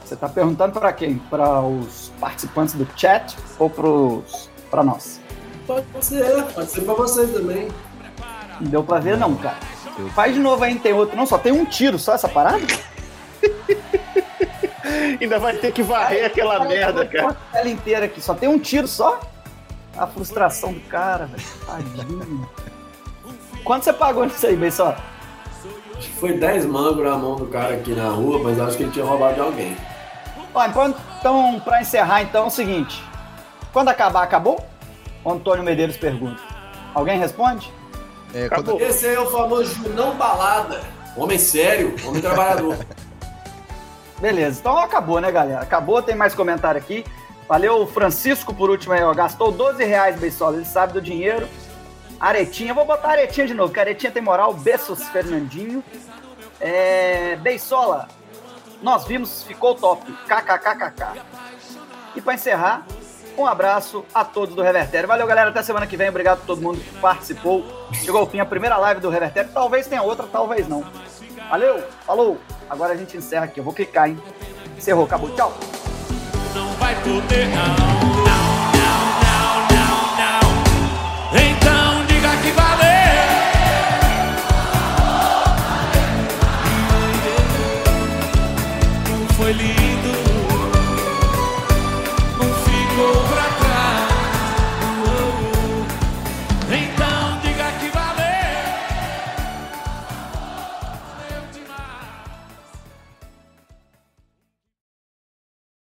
[0.04, 1.16] Você tá perguntando para quem?
[1.16, 3.70] Para os participantes do chat ou
[4.70, 5.20] para nós?
[5.66, 7.68] Pode ser, pode ser para vocês também.
[8.60, 9.58] Não deu pra ver não, cara.
[10.14, 11.16] Faz de novo aí, tem outro.
[11.16, 12.64] Não, só tem um tiro, só essa parada?
[15.20, 17.30] Ainda vai ter que varrer aquela merda, cara.
[17.30, 19.20] A tela inteira aqui, só tem um tiro só?
[19.98, 21.42] A frustração do cara, velho.
[21.66, 22.48] Tadinho.
[23.64, 24.96] Quanto você pagou nisso aí, bem só?
[25.96, 28.84] Acho que foi 10 mangos na mão do cara aqui na rua, mas acho que
[28.84, 29.76] ele tinha roubado de alguém.
[30.54, 33.02] Ó, então, então, pra encerrar, então, é o seguinte.
[33.72, 34.64] Quando acabar, acabou?
[35.24, 36.40] O Antônio Medeiros pergunta.
[36.94, 37.72] Alguém responde?
[38.32, 38.80] É, quando...
[38.80, 40.80] Esse aí é o famoso não balada.
[41.16, 42.76] Homem sério, homem trabalhador.
[44.20, 45.60] Beleza, então acabou, né, galera?
[45.60, 47.04] Acabou, tem mais comentário aqui.
[47.48, 49.14] Valeu, Francisco, por último aí, ó.
[49.14, 50.56] Gastou 12 reais, Beisola.
[50.56, 51.48] Ele sabe do dinheiro.
[52.20, 54.52] Aretinha, vou botar Aretinha de novo, que Aretinha tem moral.
[54.52, 55.82] Bessos Fernandinho.
[56.60, 57.36] É...
[57.36, 58.08] Beisola,
[58.82, 60.04] nós vimos, ficou top.
[60.26, 61.22] KKKKK.
[62.16, 62.86] E para encerrar,
[63.36, 65.08] um abraço a todos do Revertério.
[65.08, 65.50] Valeu, galera.
[65.50, 66.08] Até semana que vem.
[66.08, 67.64] Obrigado a todo mundo que participou.
[67.94, 69.50] Chegou ao fim a primeira live do Revertério.
[69.54, 70.84] Talvez tenha outra, talvez não.
[71.48, 72.38] Valeu, falou.
[72.68, 73.60] Agora a gente encerra aqui.
[73.60, 74.20] Eu vou clicar, hein?
[74.76, 75.30] Encerrou, acabou.
[75.34, 75.52] Tchau
[76.58, 78.37] não vai poder não.